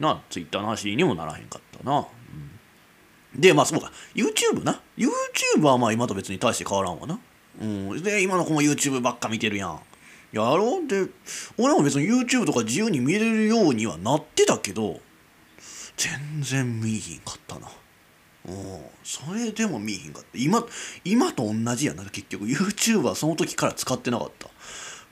[0.00, 0.22] な。
[0.30, 3.92] ツイッターの話にもならへんかったな、うん、でまあそうか。
[4.14, 4.80] YouTube な。
[4.96, 7.18] YouTube はまあ今と別に大して変わらんわな、
[7.60, 9.80] うん、で今の子も YouTube ばっか見てるやん。
[10.32, 10.86] やろう。
[10.86, 11.06] で
[11.58, 15.00] 俺も別に YouTube とか自由に見れるようにはなってたけど
[15.96, 17.68] 全然見いひんかったな。
[18.48, 20.28] うんそれでも見いひんかった。
[20.38, 20.64] 今
[21.04, 22.44] 今と同じやな結局。
[22.46, 24.48] YouTube はその時から使ってなかった、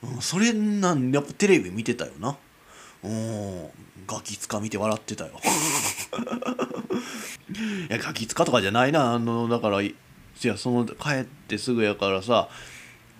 [0.03, 2.37] うん、それなんやっぱテレビ見てたよな。
[3.03, 3.69] うん
[4.07, 5.31] ガキ使見て笑ってたよ。
[7.89, 9.13] いやガキ使とかじゃないな。
[9.13, 9.95] あのだからい
[10.43, 12.49] やその帰ってすぐやからさ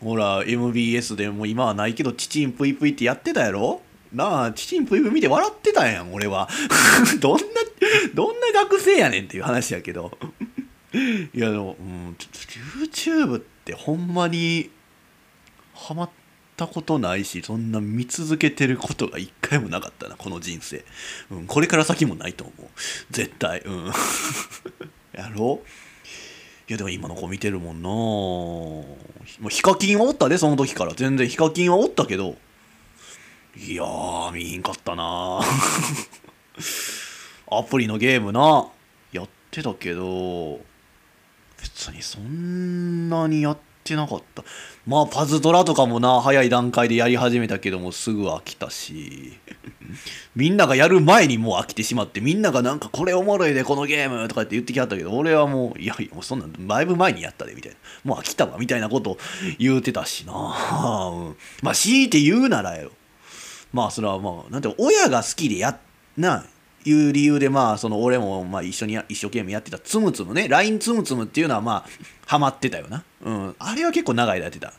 [0.02, 3.82] ほら MBS でも今はないけどチチンプイプイってやってたやろ？
[4.16, 6.50] なあ、チチンプイプ見て笑ってたんやん、俺は。
[7.20, 7.44] どんな、
[8.14, 10.18] どんな学生やねんっていう話やけど。
[11.34, 14.70] いや、でも、うん、YouTube ってほんまに、
[15.74, 16.10] ハマっ
[16.56, 20.86] たことないし、そんな見続けてることが一回もなかったな、この人生。
[21.32, 22.70] うん、これから先もないと思う。
[23.12, 23.60] 絶対。
[23.66, 23.92] うん。
[25.14, 25.62] やろ？
[25.64, 25.68] う
[26.68, 28.98] いやでも今の子見てるもんなも
[29.46, 32.38] うヒカキンはおったでその時から全然ヒカキンはおったけど
[33.58, 35.40] いやー、見ひんかったな
[37.50, 38.68] アプリのゲームな、
[39.14, 40.60] やってたけど、
[41.62, 44.44] 別にそんなにやってなかった。
[44.86, 49.40] まあ、パズドラとかもな、早い段階でやり始めたけども、すぐ飽きたし、
[50.36, 57.78] みんながやる前にもう飽きてしまって、みんながなんかこれおもろいで、このゲームとかって言ってきはったけど、俺はもう、いやいや、もうそんなん、だいぶ前にやったで、みたいな。
[58.04, 59.18] もう飽きたわ、みたいなこと
[59.60, 60.34] 言うてたしな。
[60.34, 60.36] う
[61.30, 62.92] ん、まあ、強いて言うならよ。
[63.76, 65.78] まあそれはまあなんて親が好きでや
[66.16, 66.46] な
[66.86, 71.86] いう理由でまあその俺もまあ一緒に一生懸命やってたつむつむね LINE つむつむっていうのはまあ
[72.26, 74.74] ハマってたよな、うん、あれは結構長い間やってた。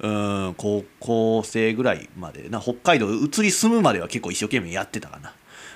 [0.00, 0.08] う
[0.50, 0.54] ん。
[0.56, 2.60] 高校生ぐらいまでな。
[2.60, 5.34] 北海道移り住むまでは結構一生懸命やってたかな。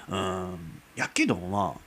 [0.08, 0.58] うん。
[0.96, 1.80] やけどもまあ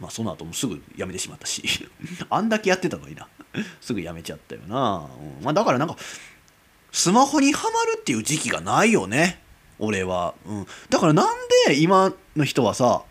[0.00, 1.62] まあその後もすぐ辞めてしまったし。
[2.30, 3.28] あんだけやってたのにな。
[3.80, 5.08] すぐ辞めちゃったよな、
[5.38, 5.96] うん、まあだからなんか
[6.92, 9.40] スマホにはまるっていう時期がないよね。
[9.80, 13.02] 俺は、うん、だからなんで今の人はさ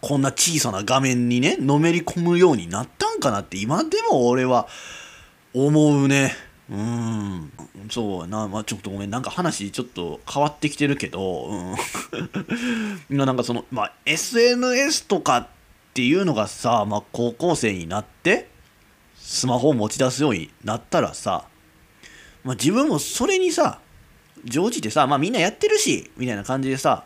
[0.00, 4.66] こんな小さな画面にねのめり込むようになったんかなって今でも俺は
[5.54, 6.34] 思うね。
[6.70, 7.52] うん。
[7.90, 8.48] そうな。
[8.48, 9.10] まあちょっとごめん。
[9.10, 11.76] なんか話ちょっと変わってきてるけど
[13.10, 13.16] うん。
[13.16, 15.46] なんかそのまあ SNS とかっ
[15.94, 18.48] ていうのがさ、まあ、高校生になって
[19.16, 21.44] スマホを持ち出すようになったらさ、
[22.44, 23.78] まあ、自分もそれにさ
[24.44, 27.04] 常時ってさ、まあみんなやってるし、みたいな感じでさ、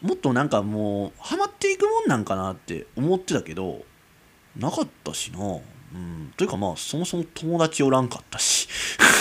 [0.00, 3.84] もっとなんかもう、ハマっていくもんなんかなって思ってたけど、
[4.56, 5.38] なかったしな。
[5.94, 6.32] うん。
[6.36, 8.68] というかまあ、そもそも友達おらんかったし。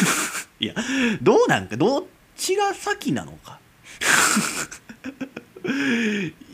[0.60, 0.76] いや、
[1.22, 2.04] どうなんか、どっ
[2.36, 3.60] ちが先なのか。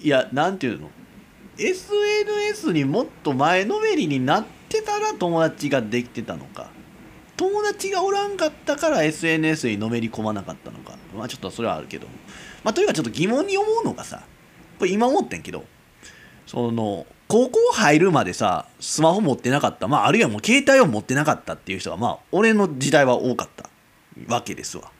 [0.01, 0.89] いや、なんていうの
[1.57, 6.71] ?SNS にもっと前のめりになってたら友達ができてたのか。
[7.37, 10.95] 友達がおらんかったから SNS にのめり込まなかったのか。
[11.15, 12.07] まあちょっとそれはあるけど。
[12.63, 14.23] まあというかちょっと疑問に思うのがさ
[14.79, 15.63] これ今思ってんけど
[16.45, 23.69] その高校入るまでさスマホ持ってなかったまああるいはもう携帯を持ってなかったっていう人がまあ俺の時代は多かった。
[24.27, 24.91] わけですわ。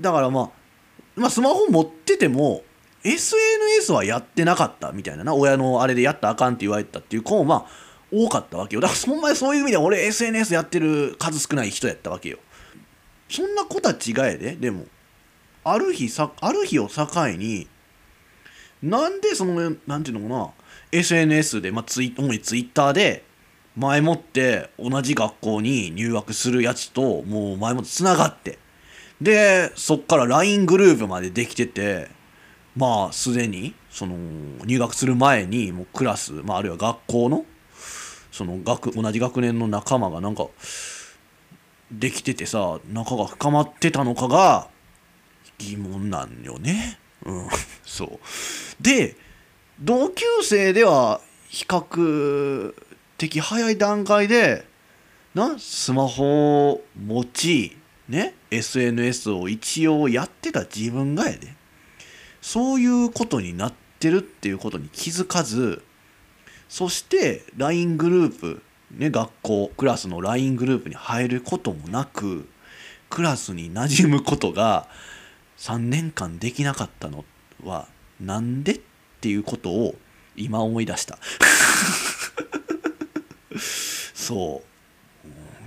[0.00, 0.50] だからまあ
[1.16, 2.62] まあスマホ持ってても
[3.04, 5.34] SNS はやってなかったみたいなな。
[5.34, 7.66] 親のあれでやったらあかんって言われたっていう子もまあ
[8.12, 8.80] 多かったわけよ。
[8.80, 12.38] だからそんまにそういう意味で俺 SNS やってる数少ない人やったわけよ。
[13.28, 14.56] そんな子たちがやで。
[14.56, 14.86] でも
[15.64, 17.68] ある日さある日を境に
[18.82, 20.50] なんでそのなんていうのかな。
[20.90, 23.22] SNS で、まあ、ツイ主にツイッターで
[23.76, 28.58] 前もって同じ学校に入学するやつともう前もってつながって。
[29.20, 32.08] でそっから LINE グループまでできてて
[32.76, 34.16] まあすでにその
[34.64, 37.44] 入学する前にもうクラス、まあ、あるいは学校の
[38.38, 40.46] その学同じ学年の仲間がなんか
[41.90, 44.68] できててさ仲が深まってたのかが
[45.58, 47.00] 疑問なんよね。
[47.26, 47.48] うん、
[47.84, 48.18] そう。
[48.80, 49.16] で
[49.80, 52.74] 同級生では比較
[53.16, 54.64] 的早い段階で
[55.34, 57.76] なスマホを持ち
[58.08, 61.56] ね SNS を一応やってた自分がやで。
[62.40, 65.82] そういうことになってるっていうことに気づかず
[66.68, 72.48] そして LINE グループね学校クラスの LINE グループに入ることもなく
[73.10, 74.86] クラスに馴染むことが
[75.58, 77.24] 3年間できなかったの
[77.64, 77.86] は
[78.20, 78.80] なんでっ
[79.20, 79.94] ていうことを
[80.36, 81.18] 今思い出した。
[84.14, 84.68] そう。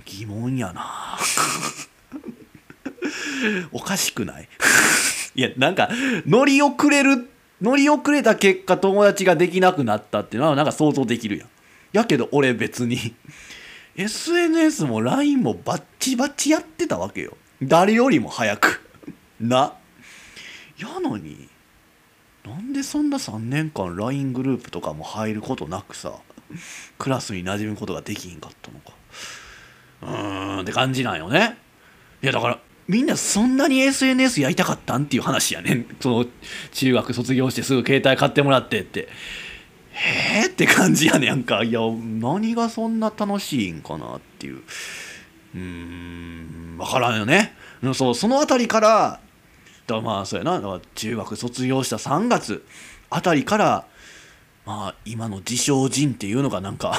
[0.06, 1.18] 疑問やな。
[3.72, 4.48] おかしくない？
[5.34, 5.88] いやなんか
[6.26, 7.28] 乗り遅れる
[7.62, 11.48] 乗り遅れた結果友達ができなくなったっていうのはなんか想像できるやん。
[11.92, 13.14] やけど俺別に
[13.96, 17.36] SNS も LINE もバッチバチやってたわけよ。
[17.62, 18.80] 誰よりも早く。
[19.40, 19.74] な。
[20.76, 21.48] やのに
[22.44, 26.14] なんでそんな3年間 LINE グループとかも入ることなくさ
[26.98, 28.92] クラスに馴染むことができひんかったのか。
[30.02, 31.56] うーんって感じなんよね。
[32.22, 32.58] いやだから
[32.92, 35.86] みんなそんなに SNS やりたかったんっていう話やねん。
[35.98, 36.26] その
[36.72, 39.08] 中学卒業してすぐ携帯買ってもらってって。
[39.92, 41.64] へえって感じやねんか。
[41.64, 44.56] いや何がそんな楽しいんかなっていう。
[44.56, 47.54] うーん分からんよね。
[47.94, 49.20] そうその辺りから
[49.86, 50.80] だまあそうやな。
[50.94, 52.62] 中学卒業した3月
[53.08, 53.86] あたりから
[54.66, 56.98] まあ今の自称人っていうのがなんか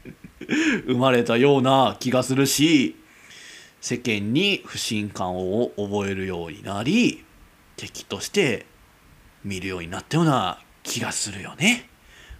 [0.88, 2.96] 生まれたような気がするし
[3.84, 7.22] 世間に不信感を覚えるようになり
[7.76, 8.64] 敵として
[9.44, 11.90] 見るようになったような気がするよね。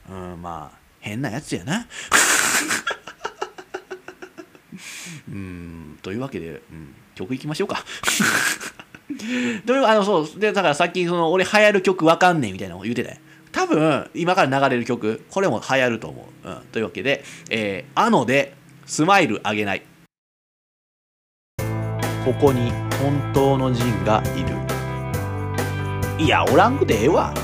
[0.08, 1.84] うんまあ変なやつやな。
[5.28, 7.84] うんというわけで、うん、曲いきましょうか。
[9.66, 13.18] どういうあのそうでだからさっきその俺流行る曲わかんねえみたいなのを言うてたよ
[13.52, 18.54] 多分今から流れる曲これも流行ると思う、うん、というわけで「えー、あので
[18.86, 19.82] スマイルあげない」
[22.24, 22.70] ここに
[23.02, 24.56] 本当の人がいる。
[26.24, 27.34] いやおらんくてええわ。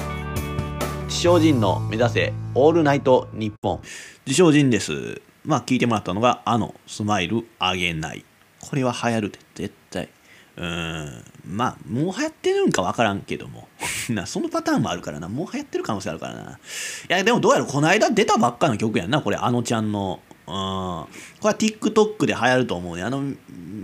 [1.04, 3.80] 自称人の目指せオールナイトニッポン。
[4.24, 5.20] 自称人です。
[5.44, 8.24] まあ聞いてもらったのがあのスマイルあげない。
[8.58, 10.08] これは流行るで絶対。
[10.56, 11.24] うん。
[11.46, 13.68] まあもう流行ってるんか分からんけども。
[14.08, 15.28] なそのパターンもあるからな。
[15.28, 16.52] もう流行ってる可能性あるからな。
[16.52, 16.54] い
[17.06, 19.20] やでもどうやらこの間出たばっかの曲やんな。
[19.20, 20.20] これあのちゃんの。
[20.50, 23.36] これは TikTok で流行ると思うねあのミュ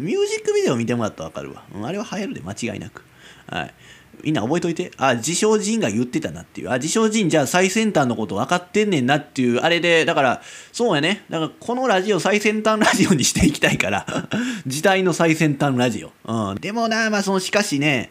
[0.04, 3.04] ージックビデオ見てもらったら分かるわ、あれは流行るで間違いなく
[3.46, 3.74] はい
[4.22, 4.90] みんな覚えといて。
[4.96, 6.70] あ、自称人が言ってたなっていう。
[6.70, 11.24] あ、自称人じゃあ最先端のこと分かってんねんなっていう、あれで、だから、そうやね。
[11.30, 14.06] だからこのラジオ最先端ラジオにしていきたいから。
[14.66, 16.12] 時代の最先端ラジオ。
[16.50, 16.56] うん。
[16.56, 18.10] でもな、まあその、しかしね、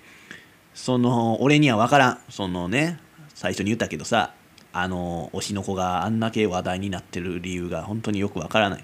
[0.73, 2.19] その、俺には分からん。
[2.29, 2.99] そのね、
[3.33, 4.33] 最初に言ったけどさ、
[4.77, 8.83] あの、推しの子があんだけ話題になってる理由が本当によく分からない。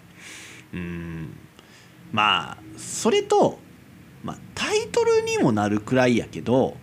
[0.74, 1.38] うん。
[2.12, 3.60] まあ、それと、
[4.24, 6.78] まあ、タイトルにもなるくらいやけど、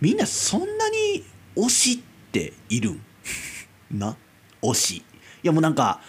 [0.00, 1.24] みんなそんなに
[1.56, 3.00] 推しっているん？
[3.90, 4.16] な？
[4.62, 4.96] 推し。
[4.96, 5.02] い
[5.42, 6.00] やもうなんか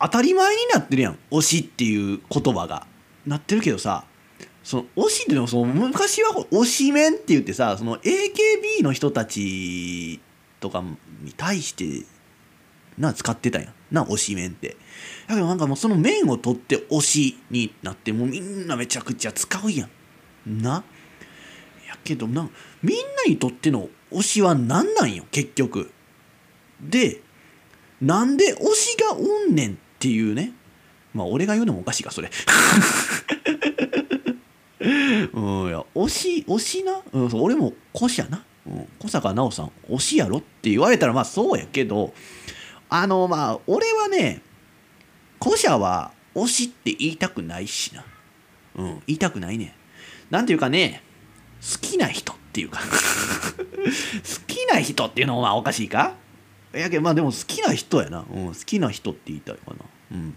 [0.00, 1.18] 当たり前になってるやん。
[1.30, 2.86] 推しっていう言葉が。
[3.26, 4.04] なってるけどさ
[4.62, 10.20] その推しっていうのもその昔は推しメンって言ってさその AKB の人たち
[10.60, 10.82] とか
[11.22, 12.06] に対して
[12.98, 13.70] な使ってたや。
[13.70, 14.76] んな推しメンって。
[15.26, 19.88] だけどなんかもうその面を取って推しになってもうみんなめちゃくちゃ使うや
[20.46, 20.62] ん。
[20.62, 20.84] な。
[21.88, 22.48] やけどな
[22.82, 25.90] みんなにとっての推しは何なんよ結局。
[26.80, 27.20] で
[28.00, 30.52] なんで推しがおんねんっていうね。
[31.12, 32.30] まあ俺が言うのもおかしいかそれ。
[34.80, 38.42] うんいや推し推しな、うん、俺も古しやな、
[38.98, 42.12] 小坂直さん推しやろって言われたらまあそうやけど
[42.88, 44.42] あのまあ俺はね
[45.42, 48.04] 古社は推しって言いたくないしな。
[48.76, 49.74] うん言いたくないね。
[50.30, 51.02] なんていうかね
[51.60, 52.80] 好きな人っていうか。
[52.84, 52.86] 好
[54.46, 56.14] きな人っていうのはおかしいか。
[56.72, 59.76] やけまあでも好きな人やな、うん、好きな人って言いたいかな。
[60.12, 60.36] うん。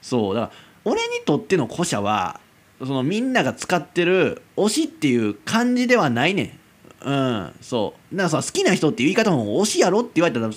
[0.00, 0.52] そうだから
[0.84, 2.40] 俺にとっての古社は
[2.80, 6.58] そのみんなが使ってる推しっていう感じではないねん。
[7.04, 8.16] うんそう。
[8.16, 10.50] だからさ好きな人っていう言い方も推しやろって言われたら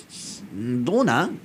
[0.54, 1.38] どうなん？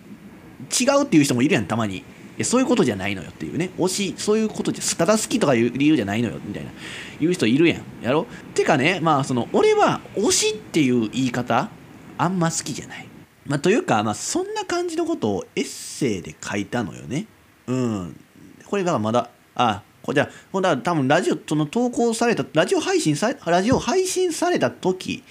[0.69, 1.97] 違うっていう人もいるやんたまに。
[1.97, 2.03] い
[2.41, 3.71] やそういうことじゃないのよっていうね。
[3.77, 6.71] 推しそういうことじゃただ好きとかいう理由じゃないのよみたいな
[7.19, 7.81] 言う人いるやん。
[8.03, 8.27] やろ？
[8.53, 11.69] てかねまあその俺は推しっていう言い方
[12.17, 13.07] あんま好きじゃない。
[13.45, 17.25] まあというかまあそんな感じのことをエッセイで書いたのよね。
[17.65, 18.19] うん。
[18.67, 25.23] これだからまだあこれじゃほんだら多分ラジオその投稿されたラジオ配信さラジオ配信された時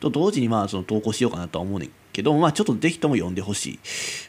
[0.00, 3.78] と同時にまあその投稿しようかなとは思うねんけどまあちょっとぜひとも読んでほしい。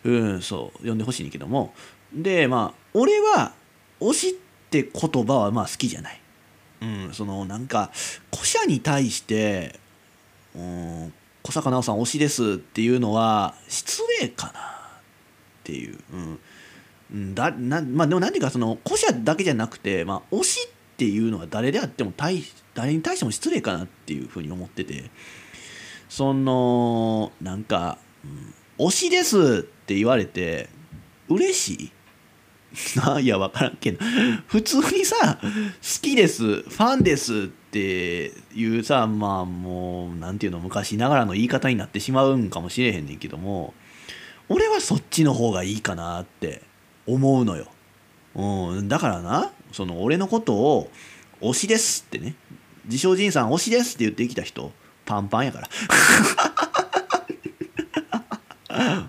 [0.06, 1.74] うんそう読んでほしいねんけども。
[2.14, 3.54] でまあ俺は
[4.00, 4.34] 推しっ
[4.70, 6.22] て言葉はまあ好きじゃない。
[6.82, 7.92] うんそのなんか
[8.32, 9.80] 古社に対して
[10.56, 14.54] うん小坂直さん推しですっていうのは失礼かなっ
[15.64, 15.98] ていう。
[16.14, 16.40] うん。
[17.12, 22.44] うんだなまあでも何ていうかその古社だけじゃなくて、まあ、推しっていうのは誰であっても対
[22.74, 25.10] 誰に対しても失礼かなっていうふうに思ってて
[26.10, 28.54] そのなんか、うん
[28.88, 30.70] 「推しです」って言われて
[31.30, 31.92] 嬉しい？
[33.22, 34.00] いや分からんけど
[34.48, 35.48] 普通にさ「好
[36.02, 43.74] きですファンです」っていうさまあもうなんていうの昔ながらの言い方になってしまうんかもしれへんねんけども
[44.50, 46.62] 俺はそっちの方がいいかなって
[47.08, 47.68] 思うのよ。
[48.36, 50.92] うん、だからなその俺のことを
[51.42, 52.36] 「推しです」ってね。
[52.86, 54.72] 自称人さん推しですって言ってきた人
[55.06, 55.70] パンパンやから。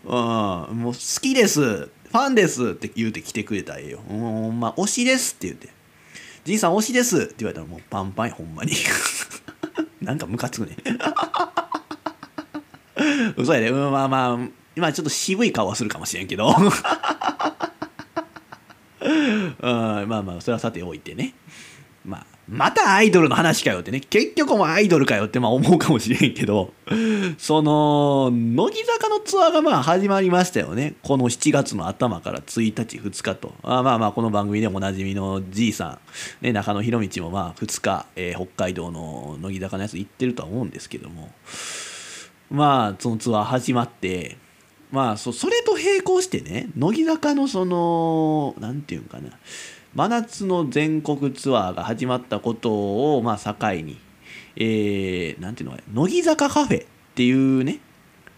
[0.71, 0.79] うん。
[0.79, 1.61] もう好きです。
[1.61, 4.01] ファンですって言うて来てくれたらええよ。
[4.09, 4.59] うん。
[4.59, 5.69] まあ推しですって言うて。
[6.45, 8.73] 仁さん推しですって言われたらもうパンパンやほんまに。
[10.01, 10.77] なんかムカつくね。
[13.37, 14.39] 嘘やで、うん、まあまあ
[14.77, 16.55] 今ちょっと渋い顔はするかもしれんけど。
[19.61, 21.35] まあまあそれはさておいてね。
[22.05, 24.01] まあまたアイドルの話かよってね。
[24.01, 26.73] 結局もアイドルかよってまあ思うかもしれんけど。
[27.37, 30.95] その乃木坂のツアーがまあ始まりましたよね。
[31.03, 33.55] この7月の頭から1日2日と。
[33.63, 35.99] あまあまあこの番組でもおなじみのじいさ
[36.43, 41.31] ん、ね、中野博道もまあ2日、えー、北海道の乃木坂のやつ行ってるとは思うんですけども。
[42.51, 44.39] まあそのツアー始まって
[44.91, 49.39] まあそそれと並行してね乃木坂のその何て言うんかな。
[49.95, 53.99] 真夏の全国ツアーが始まったことをまあ境に
[54.57, 57.81] えー、なんていうのか乃木坂カフェっていうね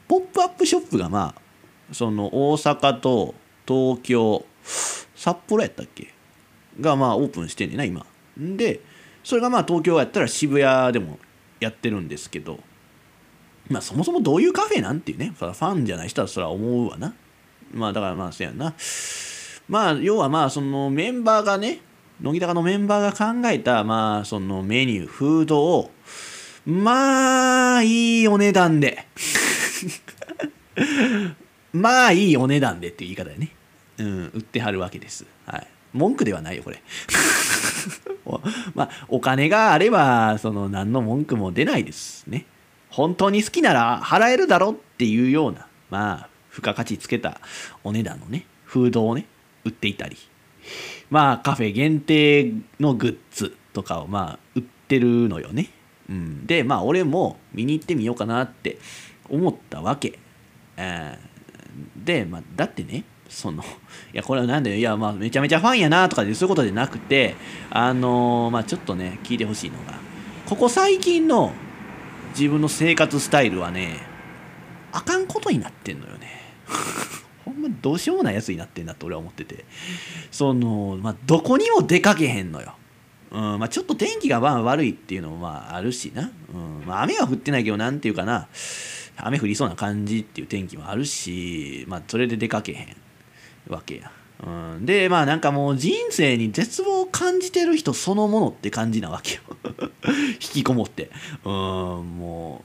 [0.09, 3.35] ポップアップショップがまあその大阪と
[3.67, 4.45] 東京
[5.15, 6.15] 札幌やったっけ？
[6.81, 8.07] がまあオープンしてんねんな今。
[8.37, 8.81] で
[9.23, 11.19] それがまあ東京やったら渋谷でも
[11.59, 12.61] やってるんですけど。
[13.71, 17.15] まあそもそもどういうカフェなんていうねファンじゃない人はそれは思うわな
[17.73, 18.75] まあだからまあそうやな
[19.69, 21.81] まあ要はまあそのメンバーがね
[22.21, 25.91] 乃木坂のメンバーが考えたまあそのメニューフードを
[26.67, 29.07] まあいいお値段で
[31.73, 33.51] まあいいお値段でっていう言い方でね、
[33.99, 35.25] うん、売ってはるわけです。
[35.47, 36.83] はい、文句ではないよこれ。
[38.75, 42.45] まあお金があればその何の文句も出ないですね。
[42.91, 47.41] 本当に好きなら払えるだろっていうようなまあ付加価値つけた
[47.85, 49.27] お値段のねフードをね
[49.65, 50.17] 売っていたり
[51.09, 55.71] まあカフェ限定のグッズとかをまあ売ってるのよね。
[56.09, 58.79] うん、でまあ俺も見に行ってみようかなって
[59.29, 60.19] 思ったわけ。
[61.97, 63.67] で、まあ、だってねそのい
[64.15, 67.37] やこれは何だよいやまあめちゃめちゃファンやなとかでそういうことじゃなくて
[67.71, 69.95] あのー、まあちょっとね聞いてほしいのが
[70.47, 71.53] ここ最近の
[72.31, 73.99] 自分の生活スタイルはね
[74.93, 76.41] あかんことになってんのよね。
[77.45, 79.65] ほんまどうしようもないやつになってんなって俺は思ってて。
[80.31, 82.75] そのまあどこにも出かけへんのよ。
[83.31, 88.49] うんまあ、ちょっと天気が悪いっていうのもまああるしな、うんまあ、雨は降ってないけどなんていうかな。
[89.23, 92.97] 雨降りそうな感じっていう天気もあるし、まあ、それで出かけへん
[93.69, 94.11] わけや。
[94.43, 99.41] うん、でまあなんかもう人生に絶望を感じてる人そのものって感じなわけよ。
[100.33, 101.11] 引きこもって。
[101.45, 102.65] うんも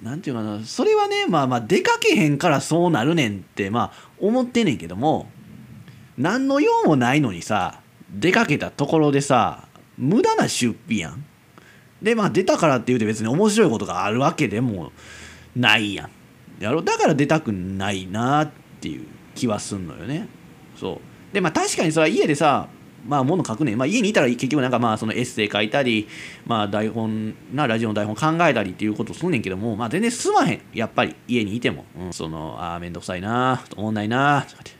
[0.00, 0.60] うなんていうかな。
[0.64, 5.30] それはねまあまあ出かけへんからそうなるねんってまあ思ってんねんけども
[6.18, 11.24] 何の用もないのにさ出かけたところでさ無駄な出費やん。
[12.02, 14.90] でまあ出たからって言うて別に面白いことがあるわけでも
[15.54, 16.10] ないやん。
[16.58, 16.82] やろ。
[16.82, 18.50] だから出たくないなっ
[18.80, 19.06] ていう
[19.36, 20.28] 気はすんのよね。
[20.76, 21.11] そう。
[21.32, 22.68] でまあ確かにそれは家でさ
[23.06, 26.06] まあ物書くねまあ、家にいたら結局なんかまあそのエッセイ書いたり、
[26.46, 30.62] まあ、台本なラジオの台本考えたりっていうことすんねんけども、まあ、全然進まへん。
[30.72, 34.72] やっぱり家にいても、うん、そのああ面倒くさいな思んないなとかって。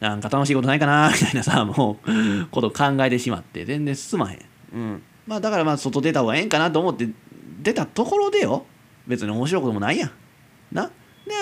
[0.00, 4.40] なんか楽しいことないかなみたいなさもうこと考えてしまって全然進まへん、
[4.74, 5.02] うん。
[5.26, 7.08] まあ、だからまあ外出た方がええんかなと思って
[7.62, 8.64] 出たところでよ。
[9.06, 10.10] 別に面白いこともないやん。
[10.70, 10.90] な。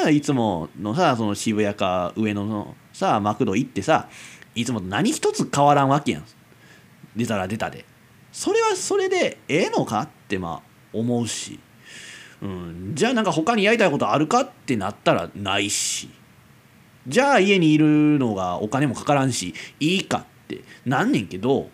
[0.07, 4.09] でいつものさその渋谷か上野のさあマクド行ってさ
[4.55, 6.24] いつもと何一つ変わらんわけやん。
[7.16, 7.84] 出たら出たで。
[8.32, 11.61] それはそれでええのかってまあ思うし、
[12.40, 16.11] うん、じゃあなんか他にやりたいことあるかってなったらないし。
[17.09, 20.62] じゃあ家にいるのがお金もかからんしいいかって。
[20.86, 21.70] なんねんけど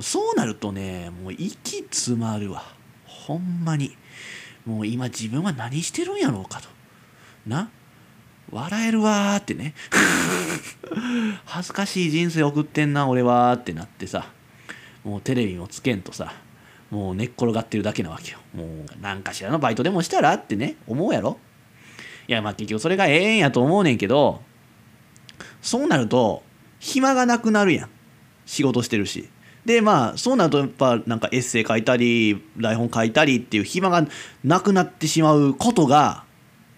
[0.00, 2.62] そうなるとねもう息詰まるわ。
[3.06, 3.96] ほんまに。
[4.64, 6.68] もう今自分は何してるんやろうかと。
[7.46, 7.70] な。
[8.52, 9.74] 笑えるわーってね。
[11.46, 14.26] 恥ずかしい人生送ってんな俺はってなってさ。
[15.04, 16.34] もうテレビもつけんとさ。
[16.90, 18.38] もう寝っ転がってるだけなわけよ。
[18.54, 18.68] もう
[19.00, 20.76] 何かしらのバイトでもしたらってね。
[20.86, 21.38] 思うやろ。
[22.28, 24.42] いやまあ結局それがええんやと思うねんけど
[25.60, 26.44] そうなると
[26.78, 27.88] 暇がなくなるやん。
[28.44, 29.30] 仕事してるし。
[29.64, 34.06] でまあそうなるとやっぱなんかエッセイ書いたり台本書いたりっていう暇が
[34.44, 36.24] なくなってしまうことが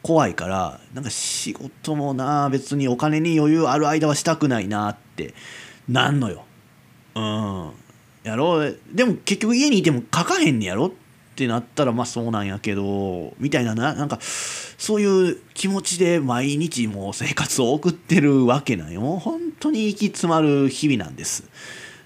[0.05, 5.35] 怖いからなんか仕事もな別にお金に余裕ある間はしたくないなって
[5.89, 6.45] なんのよ。
[7.15, 7.71] うん
[8.23, 10.91] やろでも結局家にいても書かへんねやろっ
[11.37, 21.45] てなったらまあそうなんやけどみたいなななんかそういう気持ちで毎日もう生活を送ってるわけなんよもう本当に息詰まる日々なんです。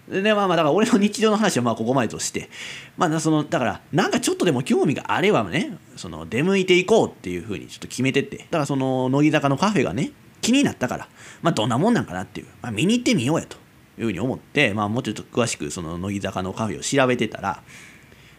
[0.09, 2.48] でまあまあだから俺の日常の話はまあここまでとして
[2.96, 11.09] まあそのだからなんかちょっとでも興味があればねその出向いていこうっていうふうにちょっと決めてってだからその乃木坂のカフェがね気になったから
[11.42, 13.56] まあどんなもんなんかなっていう、まあ、見に行ってみようやと
[13.98, 17.62] いうふうに思ってまあもうちょっと詳しくその乃木坂のカフェを調べてたら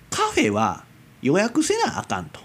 [0.10, 0.86] カフェは
[1.22, 2.40] 予約せなあかんと。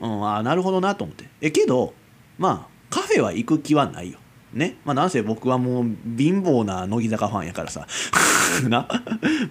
[0.00, 1.28] うん、あなるほどなと思って。
[1.40, 1.94] え、けど、
[2.38, 4.18] まあ、カフェは行く気はないよ。
[4.52, 4.76] ね。
[4.84, 5.84] まあ、なんせ僕はもう
[6.16, 7.86] 貧乏な乃木坂ファンやからさ。
[8.68, 8.88] な。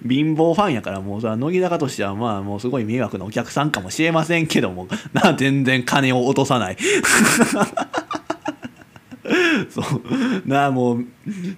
[0.07, 6.77] 貧乏ファンやからもうさ、乃木坂としてはまあもうすごい迷惑なお客さんかもしれませんけども、 な、全然金を落とさない。
[9.69, 11.05] そうなあもう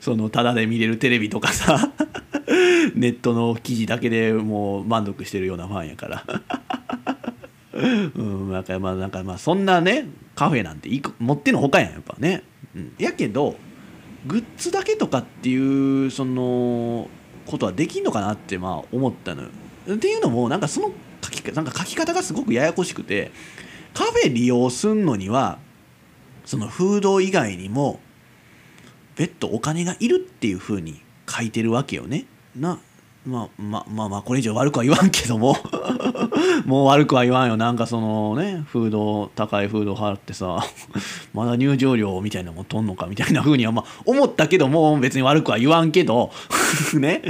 [0.02, 1.92] そのタダで見れるテレビとかさ
[2.96, 6.26] ネットの記事だけでもう満足してるようなファンやから
[7.74, 12.44] うんなんかまあなんかまあそんなねカフェなんていく持ってのほかやんやっぱね、
[12.98, 13.56] やけど
[14.26, 17.10] グッズだけとかっていうその
[17.46, 19.50] ことはできんのかなってまあ思ったのよ
[19.94, 20.92] っていうのもなんかその
[21.24, 23.32] 書きなんか書き方がすごくややこしくて
[23.94, 25.60] カフェ利用すんのには
[26.46, 28.00] そのフード以外にも
[29.16, 32.26] 別途お金がいるっていうふうに書いてるわけよね。
[32.56, 32.80] な
[33.26, 35.56] まあまあまあまあこれ以上悪くは言わんけども。
[36.66, 37.58] もう悪くは言わんよ。
[37.58, 40.58] なんかそのねフード高いフード払ってさ
[41.34, 46.32] まだ入場料みたいなもんとんのかみたいな風にはまあ思ったけども別に悪くは言わんけど。
[46.98, 47.22] ね。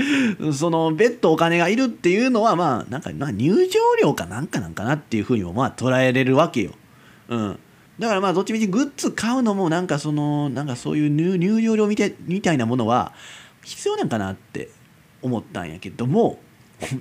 [0.53, 6.71] その別途お金がいるっていうのはまあなんか、まあ、入場料かなんかなんかなっていう風にもまあ捉えれるわけよ。
[7.27, 7.59] うん。
[7.99, 13.11] だからまあどっちみちグッズ買うのもなんかそのなんかそういう入場料みたみたいなものは
[13.63, 14.69] 必要なんかなって
[15.21, 16.39] 思ったんやけども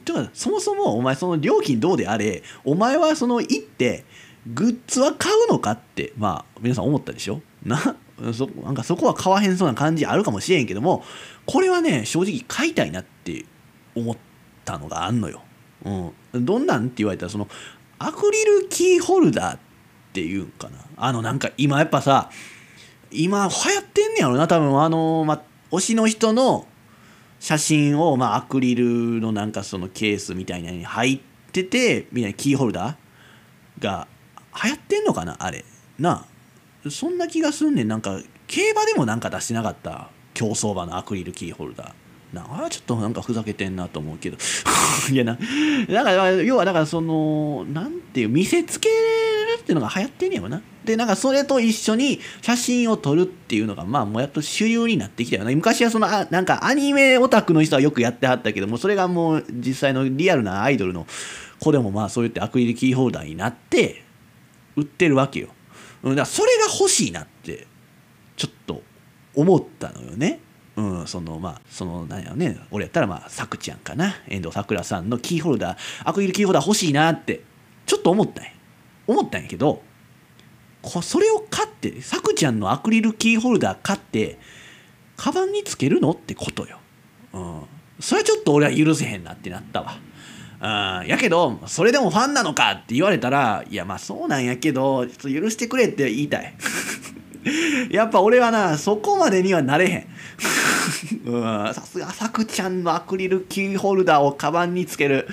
[0.05, 4.05] てかそもそもお前その料金どうであれお前はその行って
[4.47, 7.41] グッズは買うのかってまあ皆さん思ったでしょ？
[7.65, 7.97] な
[8.33, 11.03] そなんかそこは買わへんそうな感じあるかもしれんけども
[11.47, 13.45] これはね正直買いたいなって
[13.95, 14.17] 思っ
[14.65, 15.43] たのがあんのよ。
[15.85, 17.49] うん、どんなんって言われたらその
[17.99, 19.59] アクリルキーホルダーっ
[20.13, 20.79] ていうんかな。
[20.97, 22.31] あのなんか今やっぱさ
[23.11, 24.81] 今流行ってんねやろな多分。
[24.83, 26.67] あの、ま推しの人の
[27.41, 31.21] 写真を、まあ、アクリルのなんかそのケースみたいなのに入っ
[31.51, 34.07] ててみたいなキーホルダーが
[34.63, 35.65] 流行ってんのかなあれ。
[35.99, 36.27] な
[36.89, 37.89] そんな気がすんねん。
[37.89, 42.37] なんか競馬でもなんか出してなかった競走馬のアクリルキーホルダー。
[42.37, 44.37] なあちょっとなんかふざけてんなと思うけど。
[45.11, 45.39] いやな。
[45.89, 48.91] だから要はだからそのなんていう見せつけ
[49.51, 50.63] るっていうのが流行ってんねやろな。
[50.85, 61.07] でなんかそれと一緒に写真を撮るっていうのがまあもうやっと主流になってきたよね昔はそのあなんかアニメオタクの人はよくやってはったけどもそれがもう実際のリアルなアイドルの
[61.61, 64.05] 子でもまあそう言ってアクリルキーホルダーになって
[64.77, 65.49] 売ってるわけよ。
[66.03, 67.67] だからそれが欲しいなって
[68.37, 68.83] ちょっと
[69.35, 70.41] 思ったのよね。
[70.77, 72.59] うん、そのまあその何やろね。
[72.71, 74.15] 俺やったらまあさくちゃんかな。
[74.29, 77.43] 遠藤さくらさんのキーホルダーアクリルキーホルダー欲しいなって
[77.85, 78.51] ちょっと思ったんや。
[79.11, 79.83] 思ったんやけど
[81.03, 84.39] それを買ってさくちゃんのアクリルキーホルダー買って
[85.17, 86.79] カバンにつけるのってことよ、
[87.35, 87.63] うん、
[88.01, 89.99] それはちょっと俺は許せへんなってなったわ。
[90.63, 96.55] うん、やけどそれでもファンなのかって言われたらいやまあそうなんやけどちょっと許してくれって言いたい。
[97.91, 100.07] やっぱ俺はなそこまでにはなれへん。
[101.75, 105.27] さすがさくちゃんのアクリルキーホルダーをカバンにつける。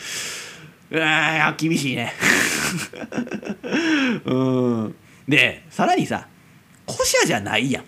[0.89, 2.13] うわ厳しいね。
[4.25, 4.95] うん。
[5.27, 6.27] でさらにさ
[6.89, 7.83] 古社じゃないやん。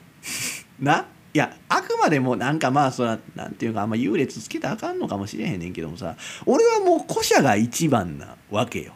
[0.80, 1.06] な？
[1.34, 8.94] いやあくまでもなんかまあそらなんていうかあんま優劣つけたらあかんのかもしれへんねんけどもさ俺はもう古社が一番なわけよ。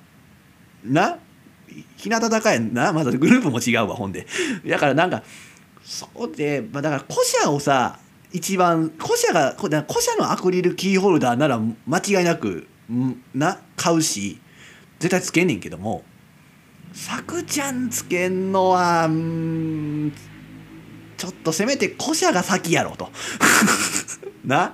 [0.84, 1.20] な？
[1.98, 2.92] 日向高やな。
[2.92, 4.28] まだグループも違うわほんで。
[4.68, 5.24] だからなんか
[5.84, 8.00] そうで、まあ、だから古社をさ
[8.32, 12.68] 一番古社が古社のアクリルキーホルダーなら間違いなく
[13.34, 14.40] な買うし
[15.00, 16.04] 絶対つけんねんけども
[16.94, 20.14] さくちゃんつけんのはうん
[21.18, 23.10] ちょっとせめて古社が先やろと。
[24.44, 24.74] な？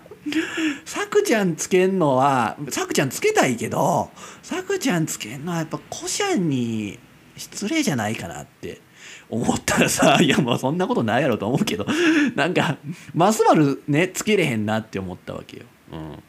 [0.85, 4.11] さくちゃんつけんのはさくちゃんつけたいけど
[4.43, 6.99] さくちゃんつけんのはやっぱ古社に
[7.37, 8.81] 失礼じゃないかなって
[9.29, 11.85] 思ったらさ いやもうそんなことないやろと思うけど
[12.35, 12.77] なんか
[13.13, 15.63] ますまるねつけれへんなって思ったわけよ。
[15.91, 16.23] うん、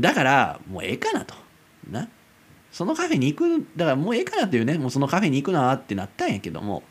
[0.00, 1.34] だからもうええかなと。
[1.90, 2.08] な。
[2.72, 6.82] そのカフェに行くだからもうええかなっていうねもうそのカフェに行くなってなったんやけども。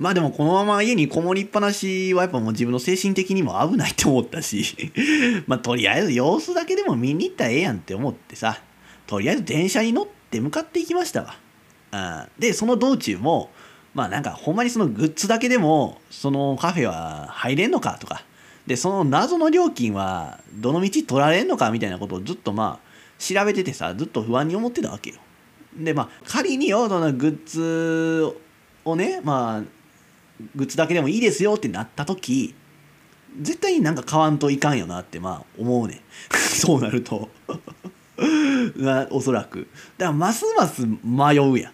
[0.00, 4.92] まあでもこのまま家にこもりっぱなしはやっぱもう自分の精神的にも危ないって思ったし。
[5.46, 8.60] まあとりあえず様子だけでも見に行ったらええやんって思ってさ。
[9.06, 11.36] とりあえず電車に乗って向かっていきましたわ。
[11.92, 13.50] あでその道中も
[13.94, 18.24] まあなんかほんまにそのグッズだけでもそのカフェは入れんのかとか。
[18.66, 25.16] でその謎の料金はどの道取られんのかみたいなことをずっとまあ調べててさずっと不安に思ってたわけよ。
[25.76, 28.36] でまあ仮によそのグッズ
[28.84, 29.62] をねまあ
[30.54, 32.54] グッズだけでもいいですよってなった時
[33.40, 36.00] 絶対になんか買わんといかんよなってまあ思うね。
[36.32, 37.28] そうなると。
[38.76, 39.68] なおそらく。
[39.98, 41.72] だからますます迷うやん。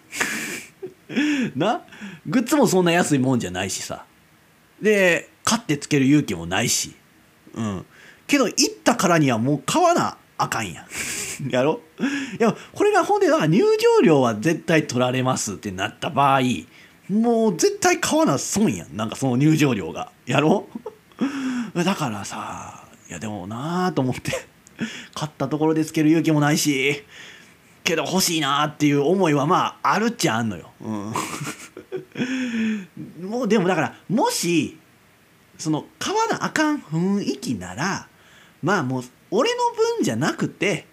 [1.55, 1.83] な？
[2.25, 4.05] グッズもそんな安いもんじゃないしさ。
[4.81, 6.93] で買ってつける勇気もないし。
[7.55, 7.85] うん。
[8.25, 10.85] けど行ったからにはもう買わなあかんやん。
[11.51, 11.81] やろ？
[12.39, 16.41] いやこれがほんでだから入場料は絶対取られますってなった場合
[17.09, 18.95] もう絶対買わな損やん。
[18.95, 20.13] なんかその入場料が。
[20.25, 20.69] やろ？
[21.75, 24.31] だからさいやでもなあと思って。
[25.13, 27.03] 買ったところでつける勇気もないし
[27.83, 30.71] けど欲しいなっていう思いはまああるっちゃあんのよ。
[30.79, 31.13] うん、
[33.29, 34.77] もうでもだからもし
[35.61, 38.07] その買わなあかん雰囲気なら
[38.61, 39.57] まあもう俺の
[39.97, 40.85] 分じゃなくて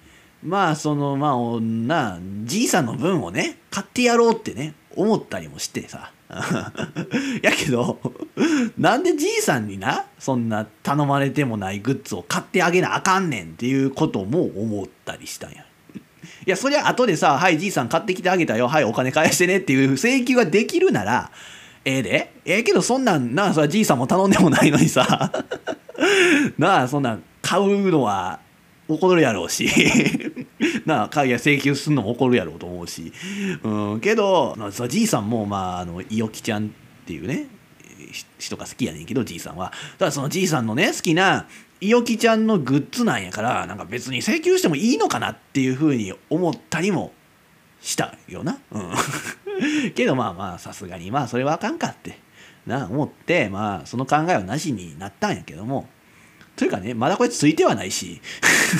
[0.42, 6.12] まあそのまあなじいさんの分をね買ってやろうってね思ったりもしてさ
[7.42, 7.98] やけど
[8.76, 15.64] なんでじいさんになそんな頼まれてもないグッズを買ってあげなあかんねんっていうことも思ったりしたんや。
[16.46, 21.30] いやそりゃ後でさ「はいじいさん買ってきてあげたよはいお金返してね」っていう請求ができるなら
[21.88, 22.32] ええで？
[22.44, 25.32] ええけどそんなんなあそれじいさんも頼んでもないのにさ。
[26.58, 28.40] なあそんなん買うのは
[28.88, 29.68] 怒るやろうし。
[30.84, 33.12] なあ会や請求するのも怒るやろうと思うし、
[33.62, 36.68] うん、けど、まあ、じいさんもまああのいおきちゃんっ
[37.06, 37.46] ていうね
[38.38, 39.72] 人が好きやねんけどじいさんは。
[39.98, 41.46] ただそのじいさんのね好きな
[41.80, 47.12] いおきちゃんのグッズなんやからなんか別に請求してもいいのかなっていうふうに思ったりも
[47.80, 48.58] したよな。
[48.72, 48.92] うん、
[49.94, 52.18] けどまあまあさすがにまあそれはあかんかって。
[52.66, 55.88] な思ってまあその考えはなしになったんやけども。
[56.54, 58.20] というかねまだこいつついてはないし。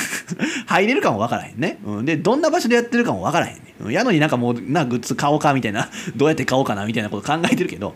[0.67, 3.93] 入れるかもわからへんね、うん、でどんな場所でやってるかもわからへんね。
[3.93, 5.89] やのになんかもうなグッズ買おうかみたいな。
[6.15, 7.95] どうやって買おうかなみたいなこと考えてるけど。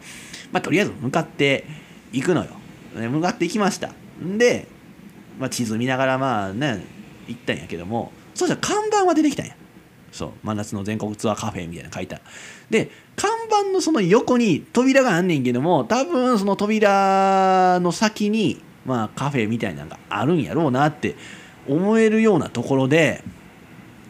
[0.51, 1.65] まあとりあえず向かって
[2.13, 2.51] いくのよ、
[2.95, 3.91] ね、向かっていきました。
[4.23, 4.69] んで
[5.39, 6.85] まあ、地図見ながらまあね
[7.27, 8.13] 行ったんやけども。
[8.35, 9.57] そうしたら看板は出てきたんや。
[10.13, 10.31] そう。
[10.45, 12.21] 真夏の全国ツアーカフェみたいな書いた。
[12.71, 21.17] で看板のその横に扉があんねんけども多分その扉の先にまあカフェみたいなのがあるんやろうなって
[21.69, 23.23] 思えるようなところで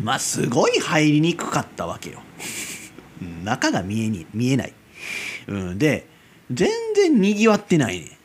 [0.01, 2.21] まあすごい入りにくかったわけよ。
[3.45, 4.73] 中が見えに見えない、
[5.47, 6.07] うん、で
[6.51, 8.19] 全然にぎわってないね。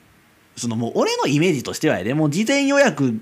[0.55, 3.19] そのもう俺のイメージとしてはやでもう事前予約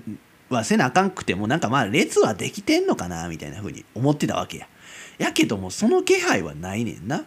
[0.48, 4.68] はせなあかんくてもなんかまあ列はできてんのかなみたいな風に思ってたわけや。
[5.18, 7.24] やけどもその気配はないねんな。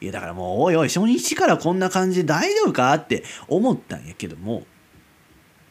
[0.00, 4.64] いやだからもうおいおい初日からこんな感じで大丈夫かって思ったんやけども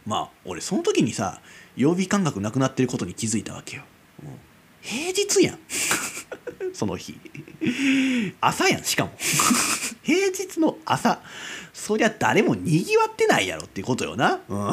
[0.05, 1.41] まあ俺その時にさ
[1.75, 3.83] 曜日感覚なくなってることに気づいたわけよ。
[4.81, 5.59] 平日やん
[6.73, 7.17] その日
[8.41, 9.13] 朝やんしかも
[10.03, 11.21] 平日の朝
[11.71, 14.39] そりゃ誰もにぎわってないやろってことよな。
[14.47, 14.71] うん、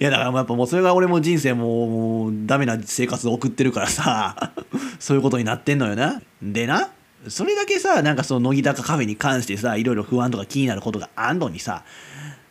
[0.00, 4.52] いやだからもうやっぱもうそれが俺も人生もうダメな生活を送ってるからさ
[5.00, 6.20] そういうことになってんのよな。
[6.42, 6.90] でな
[7.28, 11.84] それだけさなんかその乃木坂カフェに関してさいろいろ不安とか気になることがあんのにさ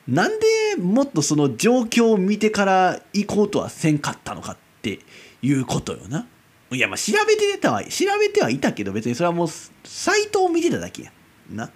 [0.08, 0.45] なんで
[0.78, 4.99] もっとその状況を見てから行こうとはせんかったのかって
[5.41, 6.28] いうことよな。
[6.72, 9.47] いやまあ調べてたわ調べてはいたけど別にそれはもう
[9.84, 11.12] サイトを見てただけや
[11.51, 11.70] な。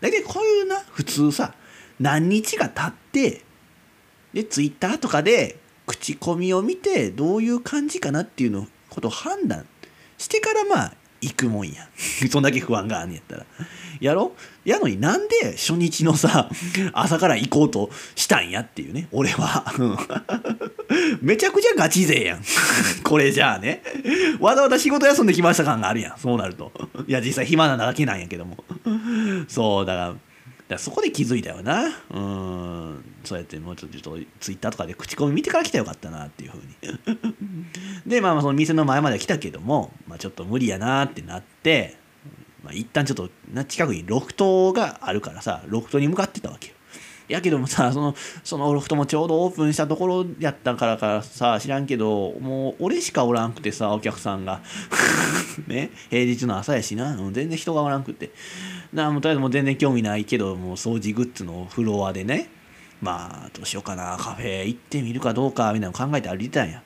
[0.00, 1.54] 大体こういうな普通さ
[1.98, 3.42] 何日か経って
[4.32, 9.66] でツイッターとかで口コミを見てどういう感じかなっていうのことを判断
[10.18, 11.88] してからまあ行くもんや。
[12.30, 13.46] そんだけ不安があんねやったら。
[14.00, 14.32] やろ？
[14.64, 16.48] やのになんで初日のさ
[16.94, 19.08] 朝から行こうとしたんやっていうね。
[19.12, 19.64] 俺は。
[21.20, 22.42] めちゃくちゃガチ勢やん。
[23.02, 23.82] これじゃあね。
[24.38, 26.18] わざわざ仕事休んできました感があるやん。
[26.18, 26.72] そうなると。
[27.06, 28.64] いや実際暇なだけなんやけども。
[29.48, 30.14] そうだから
[30.70, 31.84] だそこで気づいたよな。
[32.10, 33.04] うん。
[33.24, 37.64] そうやってもうちょっとツイッターとかで口コミ見てから来たらよかったなっていうふうに。
[38.06, 41.98] でまあその店の前まで来たけども、まあ、ちょっと無理やなってなって
[42.62, 43.30] まあ、一旦ちょっと
[43.64, 46.74] 近くにロフトがあるからさロフトに向かってたわけよ。
[47.28, 54.60] やけどもさそのそのロフトもちょうどオープンしたところやったからからさ知らんけどもう俺しかおらんくてさお客さんが。
[55.66, 55.90] ね？
[56.10, 57.16] 平日の朝やしな。
[57.16, 58.30] 全然人がおらんくて。
[58.92, 62.48] なもうとりあえずもう全然興味ないけどもう掃除グッズのフロアでね
[63.00, 66.82] まあどうしようかなカフェ行ってみるかどうかみたいなの考えて歩いてたんや。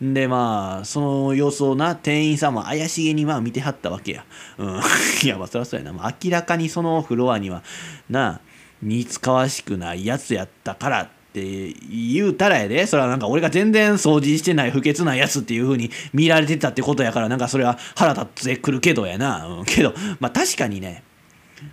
[0.00, 4.24] でまあその様子をな店員さんも怪しげにまあ見てはったわけや。
[4.58, 4.80] うん、
[5.24, 7.62] いやまあそりゃそうやな、まあ、明らかにそのフロアには
[8.10, 8.40] な
[8.82, 12.86] 似つかわしくないやつやったからって言うたらやで。
[12.86, 21.05] それはなんか俺が全然掃除してない不潔なやつっていう風に見られてたってことやからなんかそれは腹立ってくるけどやな、うん、けどまあ確かにね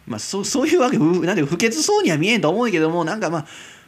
[0.08, 3.46] まあそ そういうわけなんで不潔そうには見えんと思うけどもなんかまあ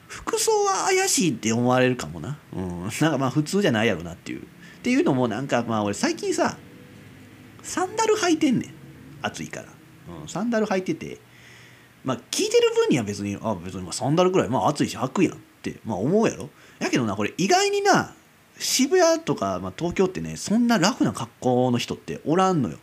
[0.08, 2.38] 服装は怪しいって思われるかもな。
[2.54, 2.82] うん。
[2.84, 4.42] なんかまあ普通じゃないやろなっていう。
[4.42, 4.44] っ
[4.84, 6.58] ていうのもなんかまあ俺最近さ、
[7.64, 8.74] サンダル履いてんねん。
[9.22, 9.68] 暑いから。
[10.22, 10.28] うん。
[10.28, 11.18] サンダル履いてて、
[12.04, 16.50] まあ聞いてる分には別に、あ、別にまあサンダルぐらいまあ暑いし履くやんってまあ思うやろ。
[16.80, 18.14] やけどな、これ意外にな、
[18.58, 22.78] 渋谷とか、まあ、東京ってね、そんなラフな格好の人っておらんのよ。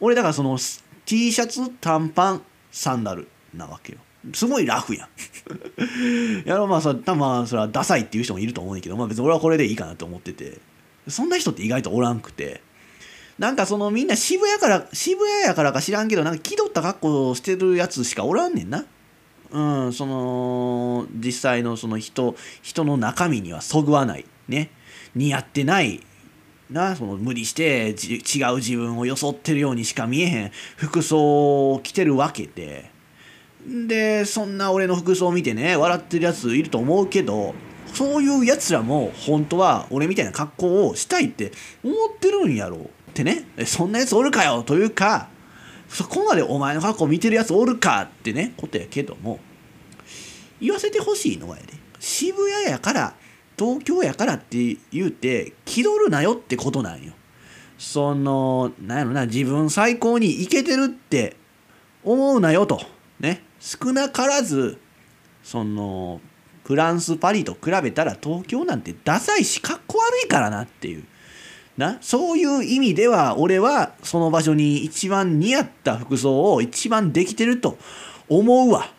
[0.00, 0.58] 俺だからその
[1.04, 3.98] T シャツ、短パン、サンダルなわけよ。
[4.34, 5.08] すごいラフやん。
[6.46, 10.58] やろまあそ多分まあそれはダサいっていう人もいると思うんだけど、まあ別に俺はこれでいいかなと思ってて、
[11.06, 12.60] そんな人って意外とおらんくて、
[13.38, 18.84] なんかそのみんな渋谷から、渋谷やからか知らんけど、なんか気取った格好してるやつしかおらんねんな。
[19.50, 24.26] うん、その、実際のその人、人の中身にはそぐわない。
[24.48, 24.70] ね。
[25.14, 26.00] 似合ってない
[26.70, 32.90] なその無理して違う自分を装ってるようにしか見えへん服装を着てるわけで。
[33.66, 37.54] でそんな俺の服装を見てね笑ってるやついると思うけど
[37.92, 41.52] そういうやつらも本当は俺みたいな格好をしたいって
[41.82, 42.80] 思ってるんやろっ
[43.14, 43.46] てね。
[43.66, 45.28] そんなやつおるかよというか
[45.88, 49.40] そこまでお前の格好見てるやつおるかってねことやけども
[50.60, 53.14] 言わせてほしいのはやで渋谷やから
[53.58, 57.12] 東京やからって言うて気取るなよってことなんよ。
[57.78, 61.36] そのなんやろな自分最高にイケてるって
[62.04, 62.80] 思うなよと。
[63.20, 63.42] ね。
[63.60, 64.78] 少なからず
[65.42, 66.20] その
[66.64, 71.04] フランスパリと比べたら東京なんてダサいしかっこ悪いからなっていう。
[71.76, 71.98] な。
[72.00, 77.78] そういう意味では俺はその場所に一番似合った服装を一番できてると
[78.28, 78.97] 思うわ。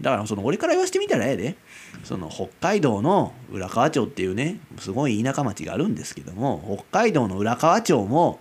[0.00, 1.56] だからその俺から言わせてみたらええで。
[2.04, 8.38] その北海道の浦河町っていうねすごい田舎町があるんですけども北海道の浦河町も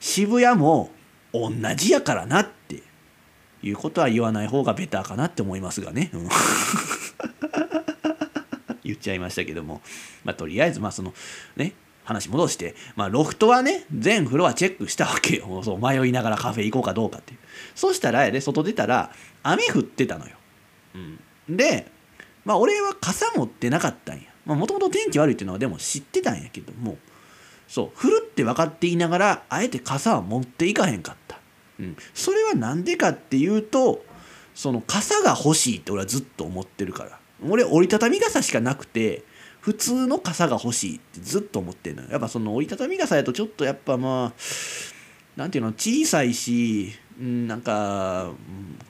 [0.00, 0.90] 渋谷も
[1.32, 2.82] 同じやからなって
[3.62, 6.10] いうことは言わない方がベターかなって思いますがね。
[8.82, 9.82] 言っちゃいましたけども、
[10.24, 11.14] まあ、とりあえずまあその
[11.56, 11.74] ね
[12.04, 15.62] 話戻して、まあ、ロフトはね全フロアチェックしたわけよ。
[15.62, 17.38] そう迷いながらカフェ行こうかどうかっていう。
[17.74, 19.12] そしたらやで外出たら
[19.42, 20.36] 雨降ってたのよ、
[20.94, 21.86] うん、で
[22.44, 24.22] まあ俺は傘持ってなかったんや。
[24.46, 26.98] もともと天気悪いっていうのはでも知ってたんやけども
[27.68, 31.38] そう降るって分かっていながらあえて傘は持っていかへんかった。
[31.78, 34.04] うん、それは何でかっていうと
[34.54, 37.18] その傘が欲しいって俺はずっと思ってるから。
[37.48, 39.24] 俺折りたたみ傘しかなくて
[39.60, 42.08] 普通の傘が欲しいってずっと思ってるのよ。
[42.10, 44.40] やっぱその折りたたみ傘やとちょっとやっぱまあ
[45.36, 48.32] なんていうの小さいし、なんか、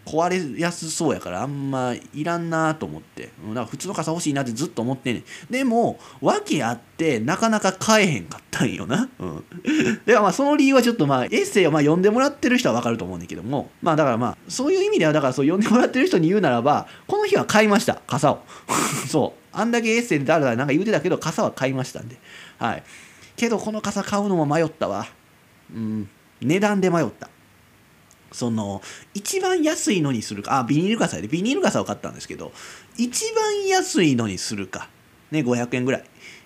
[0.06, 5.24] 壊れやすそうやからあんまいらんなと思って、うん、か普通の傘欲しいなってずっと思ってんねん。
[5.52, 9.44] でも訳あってなかなか買えへんかったんよな、うん、
[10.06, 13.70] ではまあその理由はちょっとまあエッセイをまあ読んでもらってる人はわかると思うんだけども。
[13.82, 18.00] まあだからまあそういう意味ではだからそう読んでもらってる人に言うならばこの日は買いました。
[18.06, 18.42] 傘を。
[19.08, 19.40] そう。
[19.52, 22.16] あんだけエッセイで誰だなんか言うてたけど傘は買いましたんで。
[22.58, 22.82] はい。
[23.36, 25.06] けどこの傘買うのも迷ったわ。
[25.74, 26.08] うん。
[26.40, 27.28] 値段で迷った。
[28.32, 28.82] その
[29.14, 30.60] 一番安いのにするか。
[30.60, 31.28] あビニール傘で。
[31.28, 32.52] ビニール傘を買ったんですけど
[32.96, 34.88] 一番安いのにするか。
[35.30, 36.04] ね500円ぐらい。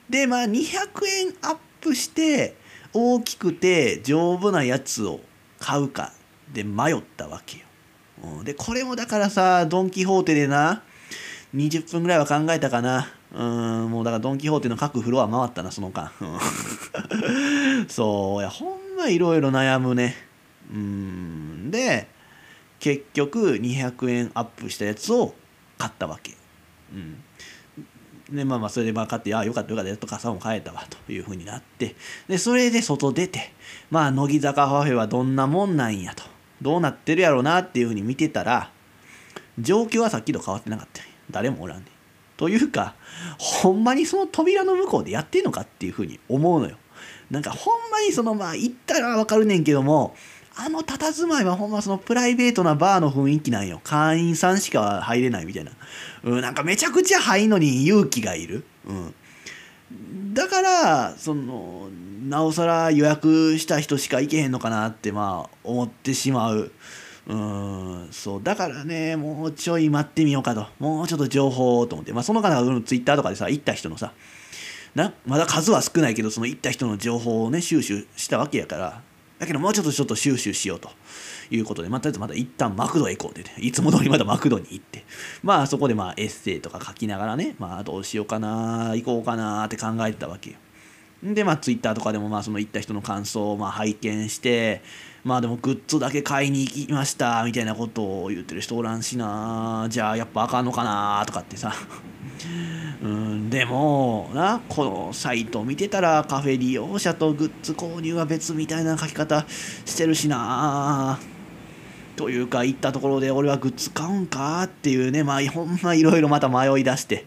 [0.09, 2.57] でまあ200円アップして
[2.93, 5.21] 大きくて丈夫なやつを
[5.59, 6.13] 買うか。
[6.53, 7.65] で迷ったわけよ、
[8.23, 10.83] うん、でこれもだからさドン・キホーテでな
[11.55, 13.09] 20分ぐらいは考えたかな。
[13.33, 16.13] うん、もうだからドン・キホーテの各フロア回ったな、その間。
[17.89, 20.17] そう、いや、ほんまいろいろ悩むね。
[20.71, 22.09] うん、で、
[22.81, 25.35] 結局200円アップしたやつを
[25.79, 26.35] 買ったわけ。
[26.93, 27.23] うん。
[28.35, 31.97] で、まあまあ、それでまあ買って、ああ、よかったよかった、やっと傘も買えたわ、というふうになって、
[32.29, 33.53] で、それで外出て、
[33.91, 36.25] まあ、乃木坂ファフェはどんなもんなんやと、
[36.63, 38.71] どうなってるやろうなっていうふうに見てたら、
[39.59, 41.87] 状況はさっきと変わってなかった誰もおらんね
[42.37, 42.95] というか、
[43.39, 46.77] ほんまにその扉の向こうでやってんのかっていうふうに思うのよ。
[47.31, 50.17] なんかほんまにそのまあ言ったらわかるねんけども、
[50.57, 53.81] あの佇まいはほんまそのプライベートなバーの雰囲気なんよ。
[53.83, 55.73] 会員さんしか入れないみたいな。
[56.23, 58.65] うん、なんかめちゃくちゃ入んのに勇気がいる。
[58.87, 59.15] うん。
[60.33, 61.89] だから、その、
[62.29, 66.71] なおさら予約した人しか行けへんのかなってまあ思ってしまう。
[67.27, 68.43] うん、そう。
[68.43, 70.67] だからね、もうちょい待ってみようかと。
[70.79, 72.13] もうちょっと情報をと思って。
[72.13, 74.13] まあその方がツイッターとかでさ、行った人のさ、
[74.95, 79.03] な、まだ数は少ないけど、その行った人の情報をね、収集したわけやから、
[79.39, 80.91] だけどもうちょっとちょっと収集しようと
[81.51, 85.05] いうことで、まあ、とりあえずまた一旦マクドへ行こうってね、いつも通りまたマクドに行って、
[85.43, 90.57] まあそこでまあエッセイとか書きながらね、まあどうしようかな、行こうかなって考えてたわけよ。
[91.23, 94.83] で、まあツイッターとかでもまあその行った人の感想をまあ拝見して、
[95.25, 101.73] まあでもグッズだけ買いに行きましたみたいなことを言ってる人おらんしな、じゃあやっぱあかんのかなとかってさ。
[103.03, 109.47] うん、でもなこのサイト見てたらカフェ利用者とグッズ購入は別みたいな書き方
[109.85, 111.19] してるしな。
[112.17, 117.27] というか行ったところで俺はグッズ買うんかっていうねまあほんまいろいろまた迷い出して。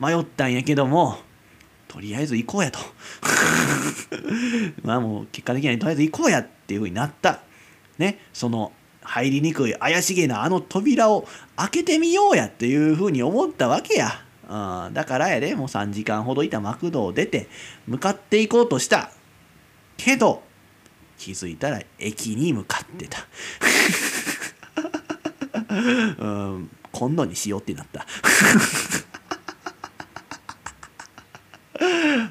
[0.00, 1.18] 迷ったんやけども
[1.88, 2.78] とりあえず行こうやと。
[4.82, 6.57] まあもう結果的にはとりあえず行こうやって。
[6.68, 7.40] ていうふうになった
[7.98, 8.72] ねその
[9.08, 14.22] 入りにくい怪しげなあの扉を開けてみようやっていうふうに思ったわけや。
[14.48, 17.48] うん、だからやで、もう3時間ほどいたマクドを出て、
[17.86, 19.10] 向かっていこうとした。
[19.96, 20.42] けど、
[21.18, 23.26] 気づいたら駅に向かってた。
[26.18, 28.06] うん、今度にしようってなった。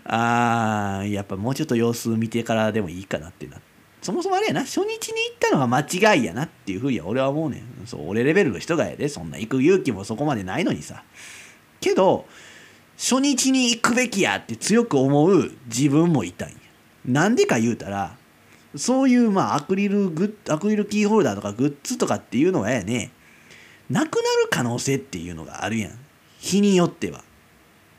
[0.05, 3.61] あー、やっぱもうちょっと様子見てからでもいいかなってなっ。
[4.07, 4.99] そもそもあれやな、初日に行
[5.35, 7.85] ったのが間違いやなっていうふうには俺は思うねん。
[7.85, 11.03] そう、俺レベルの人がやで、そんな行く勇気もそこまでないのにさ。
[11.81, 12.25] けど
[12.95, 16.55] 初日に行くべきやって強く思う自分もいたんや。
[17.05, 18.15] なんでか言うたら
[18.77, 23.11] そういうまあアクリルグッアクリルキーホルダーとかグッズとかっていうのはやね
[23.89, 25.91] なくなる可能性っていうのがあるやん
[26.39, 27.25] 日によっては。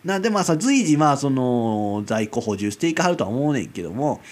[0.04, 4.22] なんでまあさ随時まあその在庫補充していかはるとは思うねんけども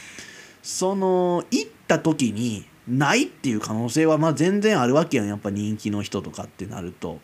[0.66, 7.20] その行った時にないっていう可能性はまあ全然あるわけやんやっぱ人気の人とかってなると。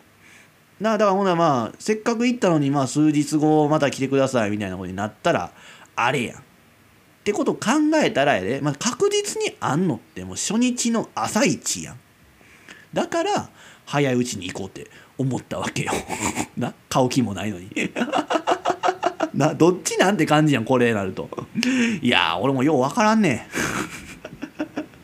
[0.81, 5.51] だからほなまあせっかく行ったのにまあ数日後また来てくださいみたいなことになったら
[5.93, 6.37] あれやん。
[6.37, 6.41] っ
[7.25, 7.71] てこと考
[8.01, 11.99] えたらやで、まあ、確実にあんのってもう初日の朝一やん。
[12.93, 13.49] だから
[13.85, 15.91] 早いうちに行こうって思ったわけよ。
[16.55, 17.69] な買う気もないのに。
[19.33, 21.29] などっちなんて感じやんこれなると。
[22.01, 23.47] いや俺もよう分からんね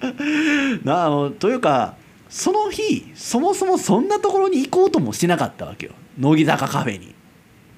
[0.84, 1.96] なあというか
[2.30, 5.94] その日そもそもそんなところに行こうともしなかったわけよ。
[6.18, 7.14] 乃木坂カフェに。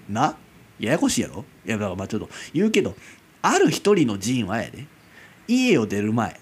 [0.09, 0.35] な
[0.79, 1.45] ややこしいやろ？
[1.65, 2.95] いやだからまあちょっと言うけど
[3.41, 4.85] ある一人の人はやで。
[5.47, 6.39] 家を出る前。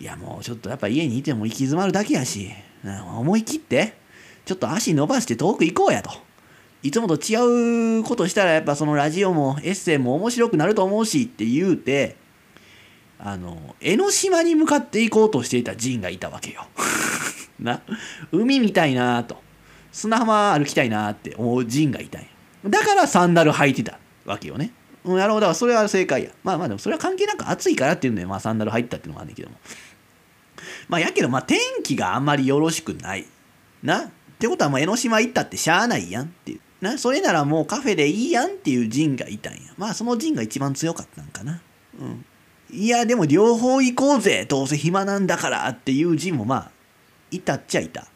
[0.00, 2.50] いやもうちょっとやっぱ家にいても行き詰まるだけやし
[3.16, 3.94] 思い切って
[4.44, 6.10] ちょっと足伸ばして遠く行こうやと。
[6.82, 12.16] いつもと違うことしたらやっぱそのラジオもエッセイも面白くなると思うしって言うて
[13.18, 16.66] あの江ノ島に向かって行こうとしていたジンがいたわけよ。
[17.60, 17.80] な
[18.32, 19.40] 海見たいなと
[19.92, 22.28] 砂浜歩きたいなって思うジンがいたんや。
[22.66, 24.72] だからサンダル履いてたわけよね。
[25.04, 25.52] うん、なるほど。
[25.54, 26.30] それは正解や。
[26.42, 29.56] まあまあでもそれは関係なく暑いからっていうんで、まあサンダル入ったっていうのがあるんけども。
[30.88, 33.26] まあやけど、まあ天気があんまりよろしくない。
[33.82, 36.60] なってことはもう江ノ島行ったってしゃあないやんっていう。
[36.82, 39.60] なそれならもうカフェでいいやんっていうジンがいたんや。
[39.78, 41.62] まあそのジンが一番強かったんかな。
[41.98, 42.24] うん。
[42.72, 44.46] いや、でも両方行こうぜ。
[44.48, 46.70] どうせ暇なんだからっていう人もまあ、
[47.30, 48.08] いたっちゃいた。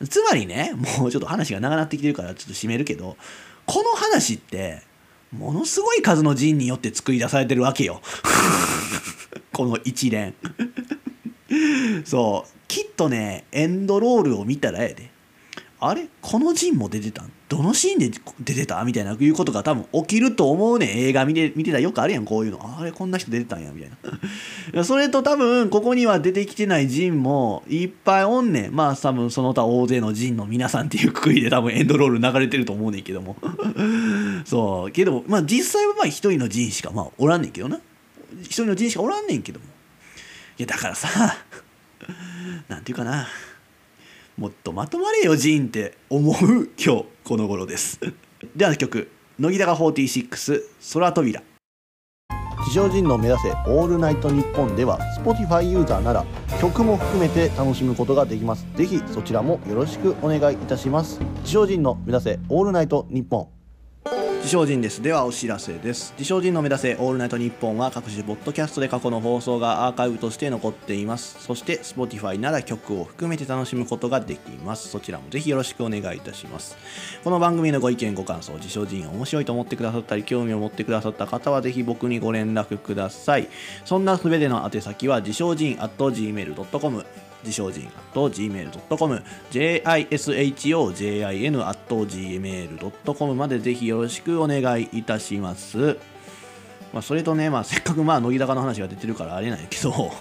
[0.00, 0.08] うん。
[0.08, 3.18] つまりね、もうちょっと話が長なってきてるからちょっと締めるけど、
[3.66, 4.82] この話って、
[5.30, 8.00] ものすごい数の人によって作り出されてるわけよ。
[9.52, 10.34] この一連。
[12.06, 12.50] そう。
[12.68, 15.13] きっとね、エンドロールを見たらやで。
[15.88, 16.08] あれ？
[16.22, 17.32] このジンも出てたん？
[17.48, 18.10] どのシーンで
[18.40, 18.82] 出てた？
[18.84, 20.88] みたいないうことが多分起きると思うねん。
[20.90, 22.78] 映画見て見てたらよくあるやんこういうの。
[22.78, 22.92] あれ？
[22.92, 23.90] こんな人出てたんやみたい
[24.72, 24.84] な。
[24.84, 28.74] それと多分ここには出てきてないジンもいっぱいおんねん。
[28.74, 33.36] まあ多分その他大勢のジンの皆さんっていうくくりで多分エンドロール流れてると思うねんけども。
[34.46, 34.90] そう。
[34.90, 37.78] けどまあ実際はまあ一人のジンしかまあおらんねんけどな。
[38.42, 39.66] 一人のジンしかおらんねんけども。
[40.58, 41.08] いやだからさ
[42.68, 43.26] なんていうかな。
[44.36, 48.00] もっとまとまれよジーンって思う今日この頃です。
[48.56, 49.08] では曲
[49.38, 50.62] 乃木坂46
[50.92, 51.42] 空扉。
[52.66, 56.24] 地上人の目指せオールナイトニッポンでは Spotify ユーザーなら
[56.60, 58.66] 曲も含めて楽しむことができます。
[58.74, 61.20] ぜひそちらもよろしくお願いいたします。
[61.44, 63.63] 地上人の目指せオールナイトニッポン。
[64.44, 65.00] 自称人です。
[65.00, 66.12] ではお知らせです。
[66.18, 71.42] 自称人の目指せオールナイトニッポンは各種ポッドキャストで過去の放送がアーカイブとして残っています。
[71.42, 74.88] そして Spotify なら曲を含めて楽しむことができます。
[74.88, 76.76] そちらもぜひよろしくお願いいたします。
[77.24, 83.48] この番組のご意見ご感想自称人面白いと思ってくださったり興味を持ってくださった方はぜひ僕にご連絡ください。
[83.86, 87.06] そんな全ての宛先は自称人 at gmail.com
[87.44, 90.94] 自称人 gmail.com jishojin
[91.76, 95.98] gmail.com までぜひよろしくお願いいたします。
[96.92, 100.12] まあ、それとね、まあ、せっかくまあ乃木坂の話が出てるからあれなんやけど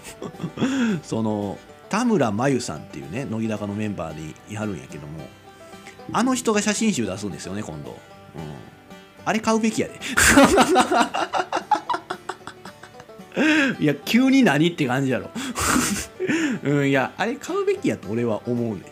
[1.03, 5.19] その田村真由さんっていうね乃木坂のメンバーでいはるんやけども
[6.11, 7.97] あの人が写真集出すんですよね今度、うん、
[9.23, 9.99] あれ買うべきやで。
[13.79, 15.29] いや急に何って感じやろ
[16.63, 18.83] うん、いや、あれ買うべきやと俺は思うね。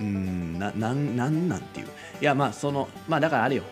[0.00, 1.86] うん、な、なん、なんなんていう。
[2.20, 3.62] いや、まあ、その、まあ、だからあれよ。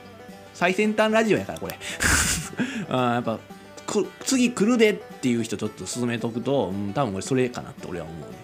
[0.55, 1.79] 最先端ラジオやから、これ。
[2.89, 3.39] あやっぱ、
[4.25, 8.37] 次来るでっていう人ちょっと進めとくと、うん、多分俺それかなって俺は思うね。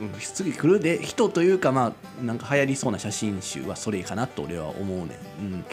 [0.00, 5.64] うん、次来るで人というかまあなんか流行りそうな写真集はそれかなと俺は思うね、うん、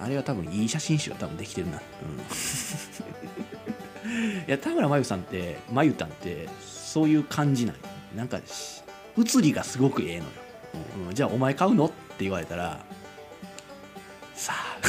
[0.00, 3.19] あれは多分いい写真集が多分できてるな、うん、
[4.46, 7.80] いや田村真由さんって真由たんってそういう感じなんよ。
[8.16, 8.40] なんか
[9.16, 10.30] 写りがすごくええのよ、
[11.08, 11.86] うんじゃあお前買うの？
[11.86, 11.94] って
[12.24, 12.80] 言われたら
[14.34, 14.80] さあ。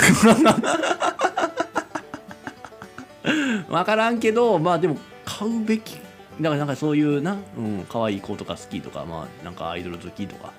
[3.70, 5.98] 分からんけどまあでも買うべき。
[6.40, 10.54] だからなんかそういうな、うん、可愛い子とか好きとかまあなんかアイドル好きとか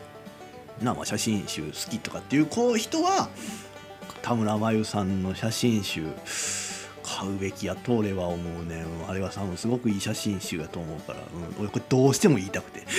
[0.81, 3.29] なまあ写真集好きとかっていう子人は
[4.21, 6.07] 田村真由さんの写真集
[7.23, 8.87] 買うべきやと俺は思うねん。
[9.09, 11.27] あれは多分すごくいい写真集やと思うから、うん、
[11.61, 12.85] 俺これどうしても言いたくて。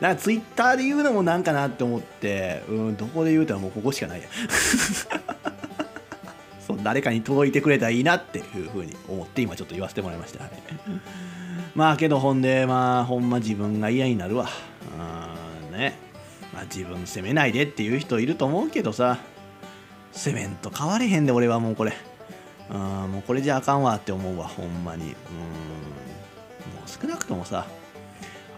[0.00, 4.28] なんかツイッターで言うのもなんかなって思って、うん、どこで言うたらもうここしかないや。
[6.66, 10.52] そう誰かに届いてくれたらいいなっていうふうに思って今ちょっと言わせてもらいました、はい。
[11.74, 14.48] まあけどほんでまあほんま自分が嫌になるわ。
[15.72, 15.76] うん。
[15.76, 15.98] ね。
[16.54, 19.18] まあ自分責めないでっていう人いると思うけどさ。
[20.12, 21.92] 責めんと変われへんで俺はもうこれ。
[22.70, 25.04] うんもうこれじゃあかんわって思うわほんまに。
[25.04, 25.10] うん。
[25.10, 25.14] も
[26.86, 27.66] う少なくともさ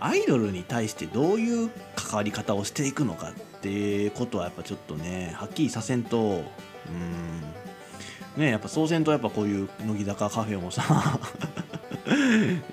[0.01, 7.43] アイドルに対してどういう関わり方をしていくのかっていうことはやっぱちょっとねはっきりさせんとうん。
[8.37, 10.83] ねやっぱそうせんとやっぱこういう乃木坂カフェもさ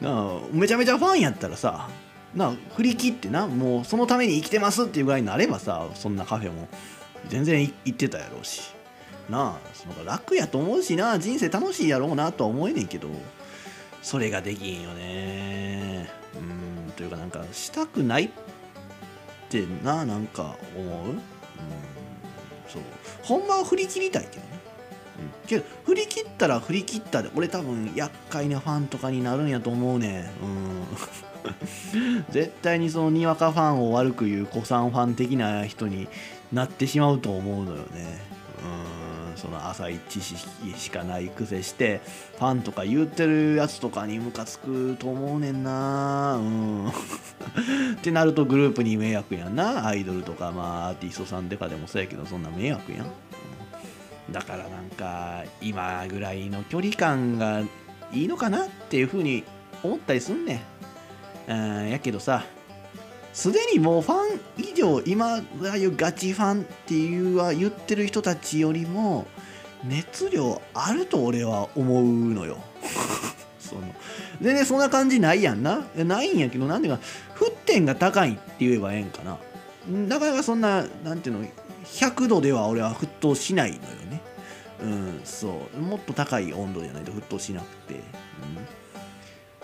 [0.01, 1.89] なめちゃめちゃファンやったらさ
[2.33, 6.67] な振り切ってなもうそのために生きてますっていうぐらいになればさそんなカフェも
[7.27, 8.78] 全然行ってたやろうし。
[9.29, 13.09] なあその楽やと思うしな人生楽しいやろうなとは思えねんけど
[14.01, 16.09] それができんよね。
[16.35, 18.29] うんというかなんかしたくないっ
[19.49, 21.09] てななんか思う？
[21.09, 21.21] うん
[22.67, 22.81] そう。
[23.23, 24.47] ほんまは振り切りたいけどね。
[25.43, 30.87] うんけど振り切ったら振り切ったで俺多分厄介なファンとかになるんやと思うねうん。
[32.29, 36.07] 絶対にそのにわかファンを悪く言う古参ファン的な人に
[36.53, 38.38] なってしまうと思うのよね。
[39.39, 42.01] その浅い知識しかない癖して
[42.37, 46.35] ファンとか言ってるやつとかにムカつくと思うねんな。
[46.35, 46.87] うん。
[46.89, 46.91] っ
[48.01, 49.87] てなるとグループに迷惑やんな。
[49.87, 53.11] アイドルとかまあアーティストさんとかでもそうやけどそんな迷惑やん。
[54.31, 57.61] だからなんか今ぐらいの距離感が
[58.11, 59.43] いいのかなっていうふうに
[59.81, 60.63] 思ったりすんね。
[61.47, 61.89] ん。
[61.89, 62.43] やけどさ
[63.33, 64.28] すでにもうファン
[65.05, 65.41] 今あ
[65.73, 69.27] あいうガチファンっていうは言ってる人たちよりも
[69.83, 72.57] 熱量あると俺は思うのよ。
[73.59, 73.81] その
[74.41, 75.85] 全然そんな感じないやんな。
[75.95, 76.99] ないんやけどなんでか
[77.35, 79.37] 沸点が高いって言えばええんかな。
[79.87, 81.45] なかなかそんななんていうの
[81.85, 84.21] 100度では俺は沸騰しないのよね。
[84.81, 85.77] うん、そう。
[85.79, 88.01] もっと高い温度じゃないと沸騰しなくて。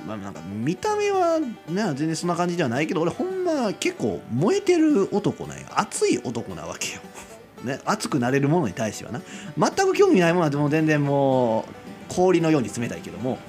[0.06, 7.02] まあ、なんか見た目は、ね、全然そんな感じではないけど俺ほんま結構燃えてる男なんや熱い男なわけよ、
[7.66, 9.22] ね、熱くなれるものに対してはな。
[9.58, 11.66] 全く興味ないものはでも全然も
[12.12, 13.40] う氷のように冷たいけども。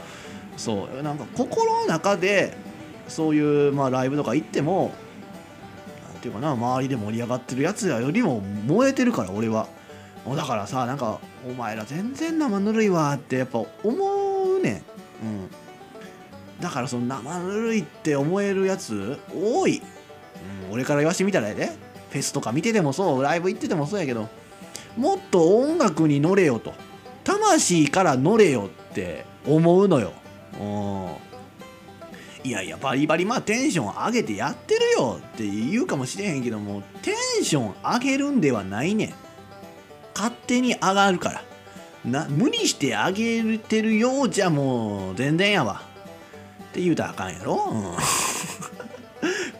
[0.57, 2.57] そうなんか心の中で
[3.09, 4.93] そういう、まあ、ライブとか行っても
[6.11, 9.69] なんていうかな周りで盛り上がってるやつらよりも燃えてるから俺は。
[10.35, 14.83] だからさなんかお前ら全然生ぬるいわってやっぱ思うね
[15.23, 15.51] ん、うん、
[16.61, 19.83] だからその生ぬるいって思えるやつ多い、
[20.67, 21.87] うん、俺から言わしてみたらやで。
[22.11, 23.23] フェスとか見ててもそう。
[23.23, 24.29] ライブ行っててもそうやけど。
[24.97, 26.73] もっと音楽に乗れよと。
[27.25, 30.13] 魂から乗れよって思うのよ。
[32.45, 39.15] いやいやバリバリまあテンション上げてやってるよって言うかもしれへんけどもテンション上げるんではないねん。
[40.15, 41.43] 勝手に上がるから。
[42.05, 45.83] な無理して上げてるようじゃもう全然やわ。
[46.77, 47.95] って言うたらあかんやろ、うん、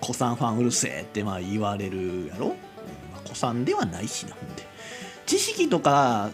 [0.03, 2.53] 子さんファンうるせえってまあ言われるやろ、うん。
[2.53, 2.57] ま
[3.25, 4.67] あ、子さんではないしなほんで。
[5.25, 6.29] 知識とか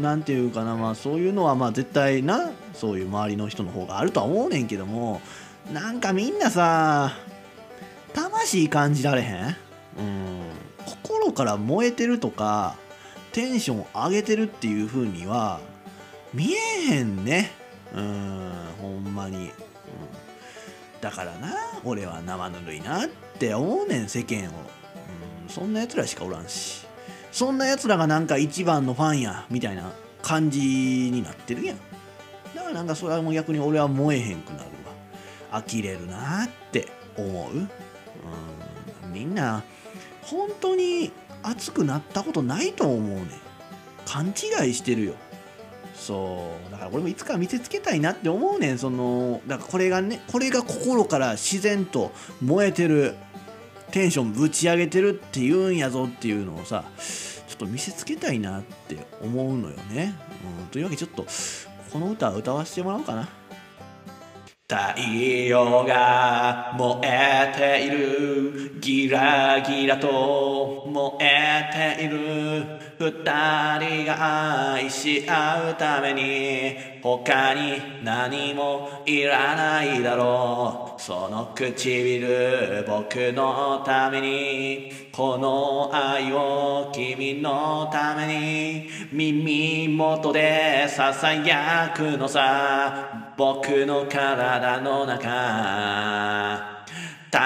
[0.00, 5.20] なんていうかなまあそういうのはまあ絶対なそういう周りの人の方があるとは思うねんけども
[5.70, 7.12] なんかみんなさ
[8.14, 9.44] 魂感じられへん？
[9.44, 9.54] うん。
[10.86, 12.76] 心から燃えてるとか
[13.32, 15.60] テンション上げてるっていう風には
[16.32, 17.52] 見えへんね。
[17.94, 18.52] うん。
[18.80, 19.52] ほんまに、
[21.02, 21.52] だからな。
[21.84, 24.52] 俺は生ぬるいなって思うねん世間を、
[25.44, 26.86] うん、そんなやつらしかおらんし。
[27.32, 29.90] そんなやつらがなんか一番のファンやみたいな
[30.22, 30.60] 感じ
[31.10, 31.76] になってるやん。
[32.54, 34.64] だからなんかそれはもう逆に俺は燃えへんくなる
[35.50, 35.60] わ。
[35.60, 36.86] 呆れるなって
[37.16, 39.62] 思う、うん、みんな
[40.22, 43.28] 本当に熱くなったことないと思うねん。
[44.06, 45.14] 勘違いしてるよ。
[46.02, 52.10] そうだから俺もいつか見せつけたいなって思うねんそのだからこれがねこれが心から自然と
[52.42, 53.14] 燃えてる
[53.92, 56.84] テンションぶち上げてるって言うんやぞっていうのをさ
[57.46, 60.14] ちょっと見せつけたいなって思うのよね、
[60.60, 61.24] うん、というわけでちょっと
[61.92, 63.28] この歌歌わせてもらおうかな。
[64.72, 68.80] 太陽が燃えている。
[68.80, 72.64] ギラギラと燃えている。
[72.98, 81.02] 二人が愛し合うために他に何もいらないだろう。
[81.02, 93.21] その唇僕のためにこの愛を君のために耳元でささやくのさ。
[93.36, 96.72] 僕の体の中
[97.30, 97.38] 太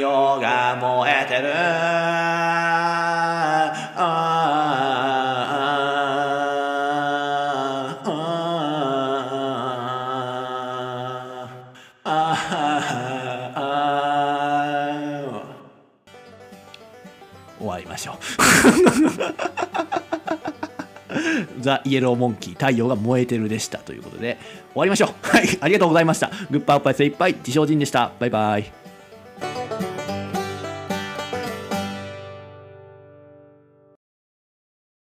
[0.00, 1.48] 陽が燃えてる。
[21.64, 24.38] ザ・イエローモンキー太陽が燃えてるでしたということで
[24.72, 25.08] 終わりましょう。
[25.22, 26.30] はいありがとうございました。
[26.50, 28.12] グッパーパイ精いっぱい自称人でした。
[28.18, 28.83] バイバイ。